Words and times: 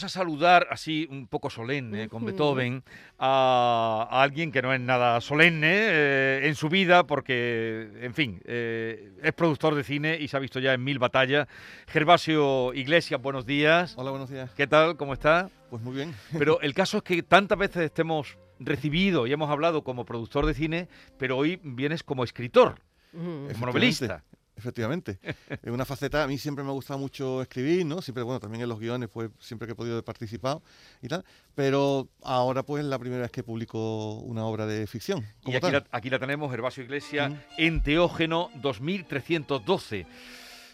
Vamos 0.00 0.16
a 0.16 0.18
saludar 0.18 0.66
así 0.70 1.06
un 1.10 1.26
poco 1.26 1.50
solemne, 1.50 2.08
con 2.08 2.24
Beethoven, 2.24 2.82
a, 3.18 4.08
a 4.10 4.22
alguien 4.22 4.50
que 4.50 4.62
no 4.62 4.72
es 4.72 4.80
nada 4.80 5.20
solemne 5.20 5.68
eh, 5.70 6.40
en 6.44 6.54
su 6.54 6.70
vida, 6.70 7.06
porque, 7.06 7.90
en 8.00 8.14
fin, 8.14 8.40
eh, 8.46 9.12
es 9.22 9.34
productor 9.34 9.74
de 9.74 9.84
cine 9.84 10.16
y 10.18 10.28
se 10.28 10.38
ha 10.38 10.40
visto 10.40 10.58
ya 10.58 10.72
en 10.72 10.82
mil 10.82 10.98
batallas. 10.98 11.48
Gervasio 11.86 12.72
Iglesias, 12.72 13.20
buenos 13.20 13.44
días. 13.44 13.92
Hola, 13.98 14.10
buenos 14.10 14.30
días. 14.30 14.50
¿Qué 14.52 14.66
tal? 14.66 14.96
¿Cómo 14.96 15.12
está? 15.12 15.50
Pues 15.68 15.82
muy 15.82 15.94
bien. 15.94 16.14
Pero 16.38 16.62
el 16.62 16.72
caso 16.72 16.96
es 16.96 17.02
que 17.02 17.22
tantas 17.22 17.58
veces 17.58 17.82
estemos 17.82 18.38
recibido 18.58 19.26
y 19.26 19.32
hemos 19.34 19.50
hablado 19.50 19.84
como 19.84 20.06
productor 20.06 20.46
de 20.46 20.54
cine, 20.54 20.88
pero 21.18 21.36
hoy 21.36 21.60
vienes 21.62 22.02
como 22.02 22.24
escritor, 22.24 22.80
como 23.12 23.66
novelista. 23.66 24.24
Efectivamente. 24.60 25.18
Es 25.62 25.70
una 25.72 25.84
faceta, 25.84 26.22
a 26.22 26.26
mí 26.26 26.36
siempre 26.38 26.62
me 26.62 26.70
ha 26.70 26.72
gustado 26.74 26.98
mucho 26.98 27.42
escribir, 27.42 27.84
¿no? 27.86 28.00
Siempre, 28.02 28.22
bueno, 28.22 28.38
también 28.40 28.62
en 28.62 28.68
los 28.68 28.78
guiones, 28.78 29.08
pues 29.12 29.30
siempre 29.40 29.66
que 29.66 29.72
he 29.72 29.74
podido 29.74 29.98
he 29.98 30.02
participado 30.02 30.62
y 31.02 31.08
tal. 31.08 31.24
Pero 31.54 32.08
ahora, 32.22 32.62
pues, 32.62 32.82
es 32.84 32.88
la 32.88 32.98
primera 32.98 33.22
vez 33.22 33.30
que 33.30 33.42
publico 33.42 34.14
una 34.20 34.44
obra 34.44 34.66
de 34.66 34.86
ficción. 34.86 35.26
Y 35.46 35.54
aquí 35.56 35.70
la, 35.70 35.84
aquí 35.90 36.10
la 36.10 36.18
tenemos, 36.18 36.50
Gervasio 36.50 36.82
Iglesias, 36.84 37.30
Mm. 37.32 37.36
Enteógeno 37.58 38.50
2312. 38.56 40.06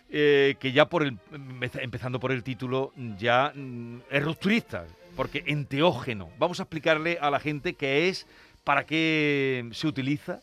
eh, 0.09 0.55
que 0.61 0.71
ya 0.73 0.89
por 0.89 1.03
el 1.03 1.19
empe- 1.33 1.83
empezando 1.83 2.21
por 2.21 2.31
el 2.31 2.45
título 2.45 2.93
ya 3.19 3.53
mm, 3.55 4.03
es 4.09 4.23
rupturista 4.25 4.87
porque 5.17 5.43
enteógeno 5.47 6.29
vamos 6.39 6.61
a 6.61 6.63
explicarle 6.63 7.19
a 7.21 7.29
la 7.29 7.41
gente 7.41 7.75
qué 7.75 8.09
es 8.09 8.25
para 8.63 8.87
qué 8.87 9.69
se 9.73 9.89
utiliza 9.89 10.43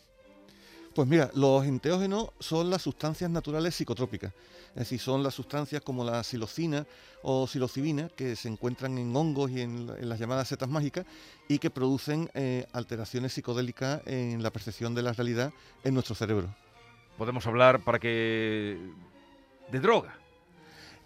Pues 0.95 1.08
mira, 1.08 1.31
los 1.33 1.66
enteógenos 1.66 2.30
son 2.39 2.69
las 2.69 2.83
sustancias 2.83 3.30
naturales 3.30 3.73
psicotrópicas. 3.73 4.31
Es 4.69 4.75
decir, 4.81 5.00
son 5.00 5.23
las 5.23 5.33
sustancias 5.33 5.81
como 5.81 6.03
la 6.03 6.23
psilocina 6.23 6.85
o 7.23 7.47
psilocibina 7.47 8.09
que 8.09 8.35
se 8.35 8.47
encuentran 8.47 8.97
en 9.00 9.16
hongos 9.16 9.50
y 9.52 9.61
en, 9.61 9.88
la- 9.88 9.97
en 9.97 10.08
las 10.09 10.19
llamadas 10.19 10.47
setas 10.47 10.69
mágicas 10.69 11.05
y 11.47 11.58
que 11.58 11.72
producen 11.72 12.30
eh, 12.35 12.66
alteraciones 12.73 13.33
psicodélicas 13.33 14.02
en 14.05 14.44
la 14.44 14.52
percepción 14.52 14.94
de 14.94 15.02
la 15.02 15.13
realidad 15.13 15.52
en 15.83 15.94
nuestro 15.95 16.13
cerebro. 16.16 16.53
podemos 17.17 17.45
hablar 17.47 17.83
para 17.83 18.00
que 18.00 18.78
de 19.72 19.80
droga 19.80 20.16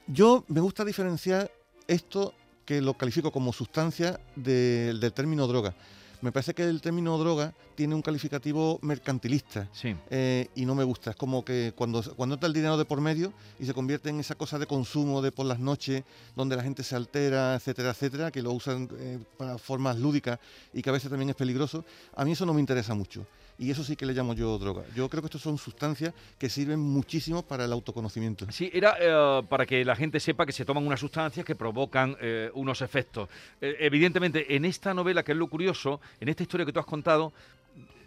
Yo 0.08 0.44
me 0.48 0.60
gusta 0.62 0.84
diferenciar 0.86 1.50
esto 1.88 2.34
que 2.66 2.82
lo 2.82 2.94
califico 2.96 3.32
como 3.32 3.54
sustancia 3.54 4.20
de- 4.36 4.94
del 5.00 5.14
término 5.14 5.48
droga. 5.48 5.74
Me 6.22 6.32
parece 6.32 6.54
que 6.54 6.64
el 6.64 6.82
término 6.82 7.18
droga 7.18 7.54
tiene 7.76 7.94
un 7.94 8.02
calificativo 8.02 8.80
mercantilista 8.82 9.70
sí 9.72 9.96
eh, 10.10 10.48
y 10.56 10.66
no 10.66 10.74
me 10.74 10.84
gusta. 10.84 11.12
Es 11.12 11.16
como 11.16 11.46
que 11.46 11.74
cuando, 11.76 12.02
cuando 12.16 12.36
está 12.36 12.48
el 12.48 12.54
dinero 12.54 12.78
de 12.78 12.86
por 12.86 13.02
medio 13.02 13.34
y 13.60 13.66
se 13.66 13.74
convierte 13.74 14.10
en 14.10 14.20
esa 14.20 14.36
cosa 14.36 14.58
de 14.58 14.66
consumo 14.66 15.22
de 15.22 15.32
por 15.32 15.46
las 15.46 15.60
noches, 15.60 16.04
donde 16.36 16.56
la 16.56 16.64
gente 16.64 16.84
se 16.84 16.96
altera, 16.96 17.56
etcétera, 17.56 17.92
etcétera, 17.92 18.32
que 18.32 18.42
lo 18.42 18.52
usan 18.52 18.90
eh, 18.98 19.20
para 19.38 19.58
formas 19.58 19.98
lúdicas 19.98 20.40
y 20.74 20.82
que 20.82 20.90
a 20.90 20.94
veces 20.94 21.10
también 21.10 21.30
es 21.30 21.36
peligroso, 21.36 21.86
a 22.16 22.26
mí 22.26 22.32
eso 22.32 22.46
no 22.46 22.54
me 22.54 22.60
interesa 22.60 22.94
mucho. 22.94 23.26
Y 23.60 23.72
eso 23.72 23.84
sí 23.84 23.96
que 23.96 24.06
le 24.06 24.14
llamo 24.14 24.34
yo 24.34 24.58
droga. 24.60 24.84
Yo 24.96 25.10
creo 25.10 25.22
que 25.22 25.28
estos 25.28 25.42
son 25.42 25.58
sustancias 25.58 26.14
que 26.38 26.48
sirven 26.50 26.80
muchísimo 26.80 27.42
para 27.42 27.66
el 27.66 27.74
autoconocimiento. 27.74 28.46
Sí, 28.52 28.70
era 28.72 28.96
eh, 29.00 29.44
para 29.50 29.66
que 29.66 29.84
la 29.84 29.96
gente 29.96 30.20
sepa 30.20 30.46
que 30.46 30.52
se 30.52 30.64
toman 30.64 30.86
unas 30.86 31.00
sustancias 31.00 31.44
que 31.44 31.56
provocan 31.56 32.16
eh, 32.22 32.52
unos 32.54 32.82
efectos. 32.82 33.30
Eh, 33.60 33.78
evidentemente, 33.80 34.56
en 34.56 34.66
esta 34.66 34.94
novela, 34.94 35.24
que 35.24 35.32
es 35.32 35.38
lo 35.38 35.48
curioso, 35.48 36.00
en 36.20 36.30
esta 36.30 36.44
historia 36.44 36.66
que 36.66 36.74
tú 36.74 36.80
has 36.80 36.86
contado, 36.86 37.34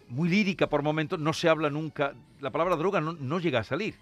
muy 0.07 0.29
lírica 0.29 0.67
por 0.67 0.83
momentos, 0.83 1.19
no 1.19 1.33
se 1.33 1.49
habla 1.49 1.69
nunca, 1.69 2.13
la 2.39 2.49
palabra 2.49 2.75
droga 2.75 3.01
no 3.01 3.39
llega 3.39 3.59
a 3.59 3.63
salir. 3.63 3.95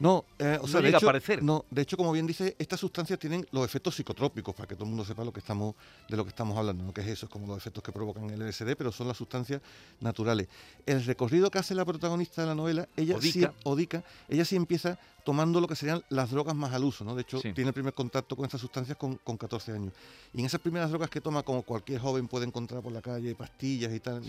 No, 0.00 0.24
eh, 0.38 0.56
o 0.58 0.62
No 0.62 0.68
sea, 0.68 0.80
de 0.80 0.88
a 0.88 0.96
hecho, 0.96 1.12
no, 1.42 1.66
de 1.70 1.82
hecho, 1.82 1.96
como 1.98 2.10
bien 2.10 2.26
dice, 2.26 2.56
estas 2.58 2.80
sustancias 2.80 3.18
tienen 3.18 3.46
los 3.52 3.64
efectos 3.66 3.94
psicotrópicos, 3.94 4.54
para 4.54 4.66
que 4.66 4.74
todo 4.74 4.84
el 4.84 4.88
mundo 4.90 5.04
sepa 5.04 5.24
lo 5.24 5.32
que 5.32 5.40
estamos, 5.40 5.74
de 6.08 6.16
lo 6.16 6.24
que 6.24 6.30
estamos 6.30 6.56
hablando, 6.56 6.82
¿no? 6.84 6.92
que 6.94 7.02
es 7.02 7.06
eso, 7.08 7.26
es 7.26 7.30
como 7.32 7.46
los 7.46 7.58
efectos 7.58 7.84
que 7.84 7.92
provocan 7.92 8.30
el 8.30 8.40
LSD, 8.40 8.76
pero 8.76 8.90
son 8.92 9.08
las 9.08 9.16
sustancias 9.18 9.60
naturales. 10.00 10.48
El 10.86 11.04
recorrido 11.04 11.50
que 11.50 11.58
hace 11.58 11.74
la 11.74 11.84
protagonista 11.84 12.40
de 12.40 12.48
la 12.48 12.54
novela, 12.54 12.88
ella 12.96 13.16
sí, 13.20 13.28
Odica. 13.30 13.54
Odica, 13.64 14.04
ella 14.30 14.44
sí 14.46 14.56
empieza 14.56 14.98
tomando 15.22 15.60
lo 15.60 15.68
que 15.68 15.76
serían 15.76 16.02
las 16.08 16.30
drogas 16.30 16.54
más 16.56 16.72
al 16.72 16.82
uso, 16.82 17.04
¿no? 17.04 17.14
De 17.14 17.20
hecho, 17.20 17.38
Sí. 17.38 17.52
tiene 17.52 17.68
el 17.68 17.74
primer 17.74 17.92
contacto 17.92 18.34
con 18.36 18.46
estas 18.46 18.62
sustancias 18.62 18.96
con, 18.96 19.16
con 19.16 19.36
14 19.36 19.72
años. 19.72 19.92
Y 20.32 20.40
en 20.40 20.46
esas 20.46 20.62
primeras 20.62 20.88
drogas 20.88 21.10
que 21.10 21.20
toma, 21.20 21.42
como 21.42 21.60
cualquier 21.62 22.00
joven 22.00 22.26
puede 22.26 22.46
encontrar 22.46 22.80
por 22.82 22.90
la 22.90 23.02
calle, 23.02 23.34
pastillas 23.34 23.92
y 23.92 24.00
tal, 24.00 24.22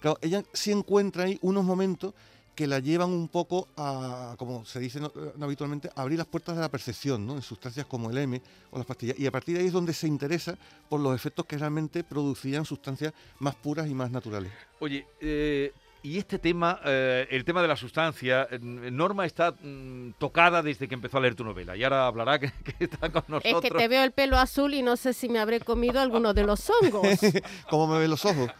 claro, 0.00 0.18
ella 0.22 0.42
sí 0.54 0.72
encuentra 0.72 1.24
ahí 1.24 1.38
unos 1.42 1.64
momentos 1.64 2.14
que 2.54 2.66
la 2.66 2.78
llevan 2.78 3.10
un 3.10 3.28
poco 3.28 3.68
a, 3.76 4.34
como 4.38 4.64
se 4.64 4.80
dice 4.80 4.98
eh, 4.98 5.32
habitualmente, 5.40 5.90
a 5.94 6.02
abrir 6.02 6.18
las 6.18 6.26
puertas 6.26 6.54
de 6.54 6.60
la 6.60 6.70
percepción, 6.70 7.26
¿no? 7.26 7.36
En 7.36 7.42
sustancias 7.42 7.86
como 7.86 8.10
el 8.10 8.18
M 8.18 8.40
o 8.70 8.78
las 8.78 8.86
pastillas. 8.86 9.18
Y 9.18 9.26
a 9.26 9.30
partir 9.30 9.54
de 9.54 9.62
ahí 9.62 9.66
es 9.68 9.72
donde 9.72 9.92
se 9.94 10.06
interesa 10.06 10.56
por 10.88 11.00
los 11.00 11.14
efectos 11.14 11.46
que 11.46 11.56
realmente 11.56 12.04
producían 12.04 12.64
sustancias 12.64 13.12
más 13.38 13.54
puras 13.54 13.88
y 13.88 13.94
más 13.94 14.10
naturales. 14.10 14.52
Oye, 14.80 15.06
eh, 15.20 15.72
y 16.02 16.18
este 16.18 16.38
tema, 16.38 16.80
eh, 16.84 17.26
el 17.30 17.44
tema 17.44 17.62
de 17.62 17.68
la 17.68 17.76
sustancia, 17.76 18.48
eh, 18.50 18.58
Norma 18.60 19.24
está 19.26 19.52
mm, 19.52 20.12
tocada 20.18 20.62
desde 20.62 20.88
que 20.88 20.94
empezó 20.94 21.18
a 21.18 21.20
leer 21.20 21.34
tu 21.34 21.44
novela. 21.44 21.76
Y 21.76 21.84
ahora 21.84 22.06
hablará 22.06 22.38
que, 22.38 22.50
que 22.64 22.84
está 22.84 23.10
con 23.10 23.22
Es 23.22 23.28
nosotros. 23.28 23.62
que 23.62 23.70
te 23.70 23.88
veo 23.88 24.02
el 24.02 24.12
pelo 24.12 24.36
azul 24.38 24.74
y 24.74 24.82
no 24.82 24.96
sé 24.96 25.12
si 25.12 25.28
me 25.28 25.38
habré 25.38 25.60
comido 25.60 26.00
alguno 26.00 26.34
de 26.34 26.44
los 26.44 26.68
hongos. 26.70 27.06
¿Cómo 27.70 27.86
me 27.86 27.98
ven 28.00 28.10
los 28.10 28.24
ojos? 28.24 28.50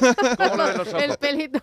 ¿Cómo 0.36 0.56
le 0.56 0.64
ven 0.64 0.78
los 0.78 0.88
ojos? 0.88 1.02
el 1.02 1.16
pelito, 1.18 1.58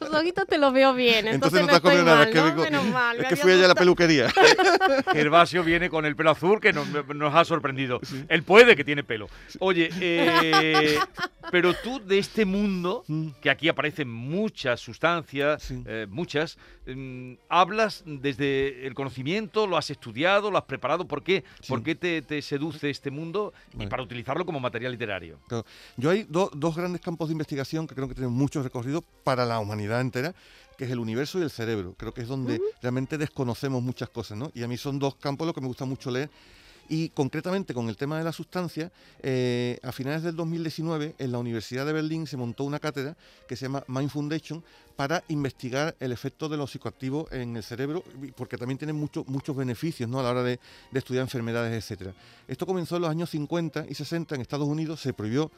los 0.00 0.14
ojitos 0.14 0.46
te 0.46 0.58
los 0.58 0.72
veo 0.72 0.92
bien, 0.94 1.28
entonces, 1.28 1.60
Entonces 1.60 1.62
no 1.62 1.66
te 1.68 1.74
has 1.74 1.80
comido 1.80 2.04
nada, 2.04 2.18
mal, 2.18 2.28
es 2.28 2.34
que, 2.64 2.70
Menos 2.70 2.84
mal, 2.86 3.16
es 3.16 3.22
me 3.22 3.28
que 3.28 3.36
fui 3.36 3.52
allá 3.52 3.64
a 3.66 3.68
la 3.68 3.74
peluquería. 3.74 4.28
Gervasio 5.12 5.62
viene 5.64 5.88
con 5.90 6.04
el 6.04 6.16
pelo 6.16 6.30
azul 6.30 6.60
que 6.60 6.72
nos, 6.72 6.86
nos 7.14 7.34
ha 7.34 7.44
sorprendido. 7.44 8.00
Él 8.28 8.42
puede 8.42 8.76
que 8.76 8.84
tiene 8.84 9.04
pelo. 9.04 9.28
Oye, 9.60 9.90
eh, 10.00 10.98
pero 11.50 11.74
tú 11.74 12.00
de 12.04 12.18
este 12.18 12.44
mundo, 12.44 13.04
Mm. 13.08 13.28
que 13.40 13.50
aquí 13.50 13.68
aparecen 13.68 14.08
muchas 14.48 14.80
sustancias, 14.80 15.62
Sí. 15.62 15.82
eh, 15.86 16.06
muchas, 16.08 16.56
mm, 16.86 17.34
hablas 17.50 18.02
desde 18.06 18.86
el 18.86 18.94
conocimiento, 18.94 19.66
lo 19.66 19.76
has 19.76 19.90
estudiado, 19.90 20.50
lo 20.50 20.56
has 20.56 20.64
preparado. 20.64 21.06
¿Por 21.06 21.22
qué, 21.22 21.44
Sí. 21.60 21.68
¿Por 21.68 21.82
qué 21.82 21.94
te, 21.94 22.22
te 22.22 22.40
seduce 22.40 22.88
este 22.88 23.10
mundo 23.10 23.52
y 23.78 23.86
para 23.86 24.02
utilizarlo 24.02 24.46
como 24.46 24.58
material 24.58 24.92
literario? 24.92 25.38
Claro. 25.48 25.66
Yo 25.98 26.08
hay 26.10 26.22
do- 26.24 26.50
dos 26.54 26.74
grandes 26.76 27.02
campos 27.02 27.28
de 27.28 27.32
investigación 27.32 27.86
que 27.86 27.94
creo 27.94 28.08
que 28.08 28.14
tienen 28.14 28.32
mucho 28.32 28.62
recorrido 28.62 29.02
para 29.22 29.44
la 29.44 29.58
humanidad 29.60 30.00
entera, 30.00 30.34
que 30.78 30.84
es 30.86 30.90
el 30.90 30.98
universo 30.98 31.38
y 31.38 31.42
el 31.42 31.50
cerebro. 31.50 31.94
Creo 31.98 32.14
que 32.14 32.22
es 32.22 32.28
donde 32.28 32.58
realmente 32.80 33.18
desconocemos 33.18 33.82
muchas 33.82 34.08
cosas, 34.08 34.38
¿no? 34.38 34.50
Y 34.54 34.62
a 34.62 34.68
mí 34.68 34.76
son 34.78 34.98
dos 34.98 35.16
campos 35.16 35.46
los 35.46 35.54
que 35.54 35.60
me 35.60 35.66
gusta 35.66 35.84
mucho 35.84 36.10
leer. 36.10 36.30
Y 36.88 37.10
concretamente 37.10 37.74
con 37.74 37.88
el 37.88 37.96
tema 37.96 38.16
de 38.18 38.24
la 38.24 38.32
sustancia, 38.32 38.90
eh, 39.22 39.78
a 39.82 39.92
finales 39.92 40.22
del 40.22 40.36
2019 40.36 41.14
en 41.18 41.32
la 41.32 41.38
Universidad 41.38 41.84
de 41.84 41.92
Berlín 41.92 42.26
se 42.26 42.36
montó 42.36 42.64
una 42.64 42.78
cátedra 42.78 43.16
que 43.46 43.56
se 43.56 43.66
llama 43.66 43.84
Mind 43.88 44.10
Foundation 44.10 44.64
para 44.96 45.22
investigar 45.28 45.94
el 46.00 46.12
efecto 46.12 46.48
de 46.48 46.56
los 46.56 46.70
psicoactivos 46.70 47.30
en 47.30 47.56
el 47.56 47.62
cerebro, 47.62 48.02
porque 48.36 48.56
también 48.56 48.78
tienen 48.78 48.96
muchos 48.96 49.26
muchos 49.28 49.54
beneficios 49.54 50.08
¿no? 50.08 50.18
a 50.18 50.22
la 50.22 50.30
hora 50.30 50.42
de, 50.42 50.58
de 50.90 50.98
estudiar 50.98 51.22
enfermedades, 51.22 51.72
etcétera. 51.72 52.14
Esto 52.48 52.66
comenzó 52.66 52.96
en 52.96 53.02
los 53.02 53.10
años 53.10 53.30
50 53.30 53.86
y 53.88 53.94
60 53.94 54.34
en 54.34 54.40
Estados 54.40 54.66
Unidos, 54.66 55.00
se 55.00 55.12
prohibió 55.12 55.50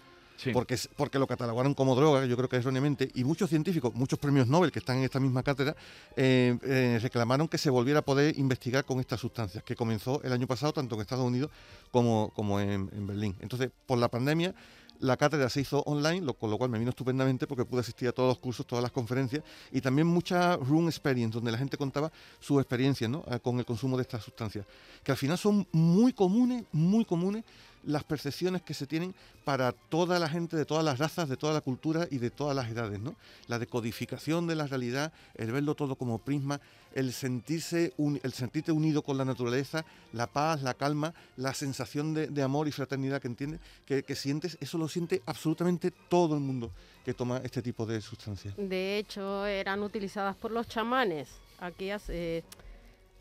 Porque, 0.52 0.78
porque 0.96 1.18
lo 1.18 1.26
catalogaron 1.26 1.74
como 1.74 1.94
droga, 1.94 2.24
yo 2.24 2.36
creo 2.36 2.48
que 2.48 2.56
erróneamente, 2.56 3.10
y 3.14 3.24
muchos 3.24 3.50
científicos, 3.50 3.94
muchos 3.94 4.18
premios 4.18 4.46
Nobel 4.46 4.72
que 4.72 4.78
están 4.78 4.98
en 4.98 5.04
esta 5.04 5.20
misma 5.20 5.42
cátedra, 5.42 5.76
eh, 6.16 6.56
eh, 6.62 6.98
reclamaron 7.02 7.48
que 7.48 7.58
se 7.58 7.70
volviera 7.70 8.00
a 8.00 8.02
poder 8.02 8.38
investigar 8.38 8.84
con 8.84 9.00
estas 9.00 9.20
sustancias, 9.20 9.62
que 9.64 9.76
comenzó 9.76 10.22
el 10.22 10.32
año 10.32 10.46
pasado 10.46 10.72
tanto 10.72 10.94
en 10.94 11.02
Estados 11.02 11.26
Unidos 11.26 11.50
como, 11.90 12.32
como 12.34 12.60
en, 12.60 12.88
Berlín. 13.06 13.36
Entonces, 13.40 13.70
por 13.86 13.98
la 13.98 14.08
pandemia, 14.08 14.54
la 15.00 15.16
cátedra 15.16 15.48
se 15.48 15.62
hizo 15.62 15.80
online, 15.80 16.26
con 16.34 16.50
lo 16.50 16.58
cual 16.58 16.70
me 16.70 16.78
vino 16.78 16.90
estupendamente 16.90 17.46
porque 17.46 17.64
pude 17.64 17.80
asistir 17.80 18.08
a 18.08 18.12
todos 18.12 18.28
los 18.28 18.38
cursos, 18.38 18.66
todas 18.66 18.82
las 18.82 18.92
conferencias 18.92 19.42
y 19.72 19.80
también 19.80 20.06
mucha 20.06 20.56
room 20.56 20.88
experience, 20.88 21.34
donde 21.34 21.50
la 21.50 21.58
gente 21.58 21.78
contaba 21.78 22.12
sus 22.38 22.60
experiencias 22.60 23.08
¿no? 23.10 23.24
Eh, 23.30 23.40
con 23.40 23.58
el 23.58 23.64
consumo 23.64 23.96
de 23.96 24.02
estas 24.02 24.22
sustancias, 24.22 24.66
que 25.02 25.10
al 25.10 25.16
final 25.16 25.38
son 25.38 25.66
muy 25.72 26.12
comunes, 26.12 26.64
muy 26.72 27.06
comunes 27.06 27.44
las 27.84 28.04
percepciones 28.04 28.62
que 28.62 28.74
se 28.74 28.86
tienen 28.86 29.14
para 29.44 29.72
toda 29.72 30.18
la 30.18 30.28
gente 30.28 30.56
de 30.56 30.64
todas 30.64 30.84
las 30.84 30.98
razas, 30.98 31.28
de 31.28 31.36
toda 31.36 31.52
la 31.52 31.60
cultura 31.60 32.06
y 32.10 32.18
de 32.18 32.30
todas 32.30 32.54
las 32.54 32.68
edades, 32.70 33.00
¿no? 33.00 33.16
La 33.48 33.58
decodificación 33.58 34.46
de 34.46 34.54
la 34.54 34.66
realidad, 34.66 35.12
el 35.34 35.52
verlo 35.52 35.74
todo 35.74 35.96
como 35.96 36.18
prisma, 36.18 36.60
el 36.94 37.12
sentirse, 37.12 37.94
el 37.98 38.32
sentirte 38.32 38.72
unido 38.72 39.02
con 39.02 39.16
la 39.16 39.24
naturaleza, 39.24 39.84
la 40.12 40.26
paz, 40.26 40.62
la 40.62 40.74
calma, 40.74 41.14
la 41.36 41.54
sensación 41.54 42.14
de, 42.14 42.42
amor 42.42 42.68
y 42.68 42.72
fraternidad 42.72 43.20
que 43.20 43.28
entiendes, 43.28 43.60
que, 43.86 44.02
que, 44.02 44.16
sientes, 44.16 44.58
eso 44.60 44.78
lo 44.78 44.88
siente 44.88 45.22
absolutamente 45.26 45.90
todo 45.90 46.34
el 46.34 46.40
mundo 46.40 46.72
que 47.04 47.14
toma 47.14 47.40
este 47.44 47.62
tipo 47.62 47.86
de 47.86 48.00
sustancias. 48.00 48.54
De 48.56 48.98
hecho, 48.98 49.46
eran 49.46 49.82
utilizadas 49.82 50.36
por 50.36 50.50
los 50.50 50.68
chamanes. 50.68 51.28
Aquí 51.60 51.90
hace 51.90 52.44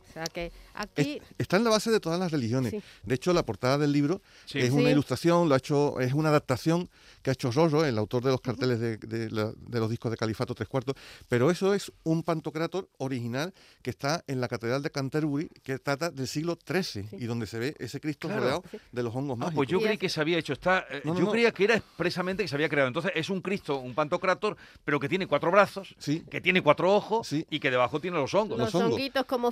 o 0.10 0.14
sea 0.14 0.24
que 0.26 0.52
aquí... 0.74 1.22
está 1.38 1.58
en 1.58 1.64
la 1.64 1.70
base 1.70 1.92
de 1.92 2.00
todas 2.00 2.20
las 2.20 2.32
religiones. 2.32 2.74
De 3.04 3.16
hecho, 3.16 3.32
la 3.34 3.44
portada 3.44 3.78
del 3.78 3.92
libro 3.92 4.22
es 4.54 4.72
una 4.72 4.90
ilustración, 4.90 5.48
lo 5.48 5.56
ha 5.56 5.58
hecho, 5.58 6.00
es 6.00 6.14
una 6.14 6.30
adaptación 6.30 6.90
que 7.22 7.30
ha 7.30 7.34
hecho 7.34 7.52
Rorro, 7.52 7.86
el 7.86 7.98
autor 7.98 8.24
de 8.24 8.32
los 8.32 8.42
carteles 8.42 8.80
de, 8.80 9.30
los 9.30 9.90
discos 9.90 10.12
de 10.12 10.18
Califato 10.18 10.56
Tres 10.56 10.68
Cuartos. 10.68 10.96
Pero 11.28 11.52
eso 11.52 11.74
es 11.74 11.92
un 12.04 12.24
pantocrátor 12.24 12.90
original 12.98 13.54
que 13.82 13.90
está 13.90 14.24
en 14.28 14.42
la 14.42 14.48
Catedral 14.48 14.82
de 14.82 14.90
Canterbury, 14.90 15.50
que 15.64 15.78
trata 15.80 16.10
del 16.10 16.28
siglo 16.28 16.58
XIII 16.66 17.10
y 17.14 17.26
donde 17.26 17.46
se 17.46 17.60
ve 17.60 17.76
ese 17.80 18.00
Cristo 18.00 18.28
rodeado 18.30 18.64
de 18.92 19.04
los 19.04 19.16
hongos 19.16 19.36
ah, 19.36 19.46
mágicos. 19.46 19.56
Pues 19.56 19.70
yo 19.70 19.80
creí 19.80 19.98
que 19.98 20.10
se 20.10 20.22
había 20.22 20.38
hecho. 20.38 20.54
Está, 20.54 20.86
eh, 20.90 21.02
yo 21.06 21.30
creía 21.30 21.52
que 21.52 21.66
era 21.66 21.76
expresamente 21.76 22.44
que 22.44 22.48
se 22.50 22.56
había 22.56 22.70
creado. 22.70 22.88
Entonces 22.88 23.12
es 23.16 23.30
un 23.30 23.42
Cristo, 23.42 23.78
un 23.78 23.94
pantocrátor, 23.94 24.58
pero 24.84 25.00
que 25.00 25.10
tiene 25.10 25.28
cuatro 25.28 25.52
brazos, 25.52 25.96
que 26.30 26.42
tiene 26.42 26.62
cuatro 26.62 26.94
ojos 26.94 27.32
y 27.32 27.60
que 27.60 27.70
debajo 27.70 28.00
tiene 28.00 28.18
los 28.18 28.34
hongos. 28.34 28.58
Los, 28.58 28.74
honguitos 28.76 29.26
como 29.26 29.52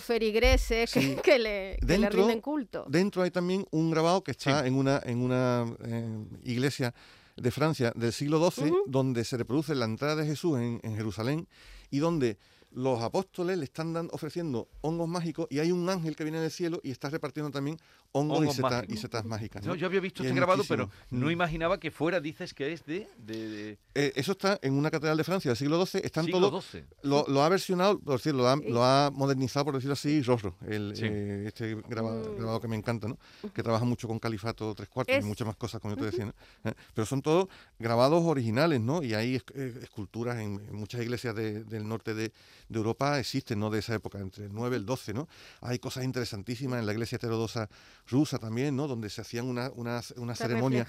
que, 1.24 1.40
le, 1.40 1.78
rinden 2.10 2.42
culto. 2.42 2.86
Dentro 2.88 3.24
hay 3.24 3.32
también 3.32 3.66
un 3.72 3.92
grabado 3.92 4.24
que 4.24 4.32
está 4.32 4.66
en 4.66 4.76
una, 4.76 5.02
en 5.06 5.22
una 5.22 5.66
eh, 5.86 6.26
iglesia 6.44 6.94
de 7.36 7.52
Francia 7.52 7.94
del 7.96 8.14
siglo 8.14 8.50
XII, 8.50 8.74
donde 8.88 9.24
se 9.24 9.38
reproduce 9.38 9.76
la 9.76 9.86
entrada 9.86 10.16
de 10.16 10.26
Jesús 10.26 10.60
en, 10.60 10.80
en 10.84 10.96
Jerusalén 10.96 11.48
y 11.92 12.00
donde 12.00 12.38
los 12.78 13.02
apóstoles 13.02 13.58
le 13.58 13.64
están 13.64 13.92
dando, 13.92 14.14
ofreciendo 14.14 14.70
hongos 14.82 15.08
mágicos 15.08 15.48
y 15.50 15.58
hay 15.58 15.72
un 15.72 15.90
ángel 15.90 16.16
que 16.16 16.24
viene 16.24 16.40
del 16.40 16.52
cielo 16.52 16.80
y 16.84 16.92
está 16.92 17.10
repartiendo 17.10 17.50
también 17.50 17.80
hongos, 18.12 18.46
y, 18.88 18.98
setas, 18.98 19.26
mágicas. 19.26 19.66
¿no? 19.66 19.74
yo 19.74 19.88
había 19.88 20.00
visto 20.00 20.22
este 20.22 20.36
grabado, 20.36 20.64
pero 20.68 20.88
no 21.10 21.26
mm. 21.26 21.32
imaginaba 21.32 21.80
que 21.80 21.90
fuera, 21.90 22.20
dices 22.20 22.54
que 22.54 22.72
es 22.72 22.86
de... 22.86 23.08
de, 23.18 23.80
eh, 23.96 24.14
eso 24.16 24.34
está 24.34 24.60
en 24.62 24.76
una 24.76 24.92
catedral 24.92 25.18
de 25.18 25.24
Francia 25.24 25.50
del 25.50 25.58
siglo 25.58 25.84
XII. 25.84 26.02
Están 26.04 26.28
todos, 26.28 26.78
lo, 27.02 27.44
ha 27.44 27.50
versionado, 27.50 28.00
por 28.00 28.18
decirlo, 28.18 28.44
lo 28.44 28.50
ha, 28.50 28.56
lo 28.58 28.84
ha 28.84 29.12
modernizado, 29.12 29.66
por 29.66 29.74
decirlo 29.74 29.94
así, 29.94 30.22
Rosro, 30.22 30.56
el, 30.68 30.94
eh, 31.02 31.46
este 31.48 31.76
mm. 31.76 31.84
grabado, 31.90 32.62
que 32.62 32.68
me 32.68 32.76
encanta, 32.76 33.08
¿no? 33.08 33.18
que 33.56 33.64
trabaja 33.64 33.86
mucho 33.86 34.08
con 34.08 34.20
califato 34.20 34.76
tres 34.76 34.88
cuartos 34.88 35.18
y 35.20 35.24
muchas 35.24 35.48
más 35.48 35.56
cosas, 35.56 35.82
como 35.82 35.96
yo 35.96 36.02
te 36.02 36.06
decía. 36.06 36.32
¿Eh? 36.64 36.74
Pero 36.94 37.08
son 37.08 37.24
todos 37.24 37.48
grabados 37.80 38.24
originales, 38.24 38.82
¿no? 38.82 39.02
Y 39.02 39.16
hay 39.16 39.42
esculturas 39.82 40.38
en, 40.38 40.62
muchas 40.76 41.02
iglesias 41.02 41.34
del 41.36 41.88
norte 41.88 42.14
de, 42.14 42.32
de 42.70 42.78
Europa 42.78 43.20
existen, 43.20 43.60
¿no? 43.60 43.70
De 43.70 43.80
esa 43.80 43.96
época, 43.96 44.20
entre 44.20 44.46
el 44.46 44.54
9 44.54 44.76
y 44.76 44.80
el 44.80 44.86
12, 44.86 45.14
¿no? 45.14 45.28
Hay 45.62 45.80
cosas 45.80 46.04
interesantísimas 46.04 46.80
en 46.80 46.86
la 46.86 46.92
iglesia 46.94 47.18
heterodoxa 47.18 47.70
rusa 48.08 48.38
también, 48.38 48.76
¿no? 48.76 48.88
Donde 48.88 49.10
se 49.10 49.22
hacían 49.22 49.46
una, 49.46 49.72
una, 49.76 50.02
una 50.18 50.36
ceremonia. 50.36 50.88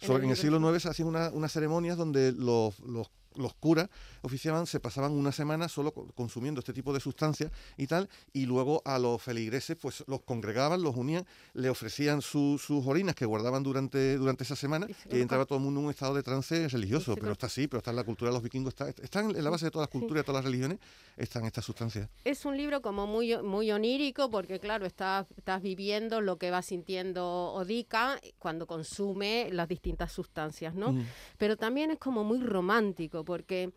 En, 0.00 0.30
el, 0.30 0.36
siglo 0.36 0.72
IX 0.72 0.82
se 0.82 0.88
hacían 0.88 1.08
unas 1.08 1.52
ceremonias 1.52 1.96
donde 1.96 2.32
los, 2.32 2.78
los 2.80 3.10
los 3.36 3.54
curas 3.54 3.88
oficiaban, 4.22 4.66
se 4.66 4.80
pasaban 4.80 5.12
una 5.12 5.32
semana 5.32 5.68
solo 5.68 5.92
consumiendo 5.92 6.60
este 6.60 6.72
tipo 6.72 6.92
de 6.92 7.00
sustancias 7.00 7.50
y 7.76 7.86
tal, 7.86 8.08
y 8.32 8.46
luego 8.46 8.82
a 8.84 8.98
los 8.98 9.22
feligreses 9.22 9.76
pues 9.76 10.04
los 10.06 10.22
congregaban, 10.22 10.82
los 10.82 10.96
unían, 10.96 11.26
le 11.54 11.68
ofrecían 11.68 12.22
sus 12.22 12.70
orinas 12.70 13.14
que 13.14 13.26
guardaban 13.26 13.62
durante, 13.62 14.16
durante 14.16 14.44
esa 14.44 14.56
semana 14.56 14.86
y, 15.10 15.20
entraba 15.20 15.44
todo 15.44 15.58
el 15.58 15.64
mundo 15.64 15.80
en 15.80 15.86
un 15.86 15.90
estado 15.90 16.14
de 16.14 16.22
trance 16.22 16.68
religioso, 16.68 17.14
pero 17.14 17.32
está 17.32 17.46
así, 17.46 17.68
pero 17.68 17.78
está 17.78 17.90
en 17.90 17.96
la 17.96 18.04
cultura 18.04 18.30
de 18.30 18.34
los 18.34 18.42
vikingos, 18.42 18.74
está, 18.74 18.88
están 18.88 19.34
en 19.34 19.44
la 19.44 19.50
base 19.50 19.66
de 19.66 19.70
todas 19.70 19.88
las 19.88 19.92
culturas, 19.92 20.22
de 20.22 20.24
todas 20.24 20.44
las 20.44 20.50
religiones, 20.50 20.78
están 21.16 21.44
estas 21.44 21.64
sustancias. 21.64 22.08
Es 22.24 22.44
un 22.44 22.56
libro 22.56 22.82
como 22.82 23.06
muy, 23.06 23.36
muy 23.42 23.70
onírico 23.70 24.30
porque 24.30 24.58
claro, 24.58 24.86
estás, 24.86 25.26
estás 25.36 25.62
viviendo 25.62 26.20
lo 26.20 26.36
que 26.38 26.50
va 26.50 26.62
sintiendo 26.62 27.52
Odica 27.52 28.20
cuando 28.38 28.66
consume 28.66 29.48
las 29.52 29.68
distintas 29.68 30.12
sustancias, 30.12 30.74
¿no? 30.74 30.94
Pero 31.38 31.56
también 31.56 31.90
es 31.90 31.98
como 31.98 32.24
muy 32.24 32.40
romántico 32.40 33.21
porque 33.24 33.72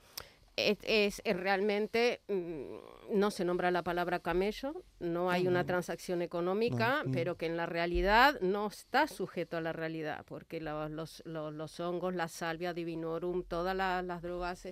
es, 0.58 1.22
realmente, 1.26 2.22
mm, 2.28 3.18
no 3.18 3.32
se 3.32 3.46
nombra 3.46 3.72
la 3.72 3.84
palabra 3.84 4.20
camello, 4.20 4.84
no 5.00 5.30
hay 5.30 5.48
una 5.48 5.66
transacción 5.66 6.22
económica, 6.22 7.04
pero 7.12 7.36
que 7.36 7.46
en 7.46 7.58
la 7.58 7.66
realidad 7.66 8.40
no 8.42 8.68
está 8.68 9.08
sujeto 9.08 9.58
a 9.58 9.62
la 9.62 9.74
realidad, 9.74 10.24
porque 10.26 10.62
los, 10.62 11.22
los, 11.26 11.80
hongos, 11.80 12.16
la 12.16 12.28
salvia 12.28 12.74
divinorum, 12.74 13.44
todas 13.44 13.76
las 13.76 14.22
drogas 14.22 14.68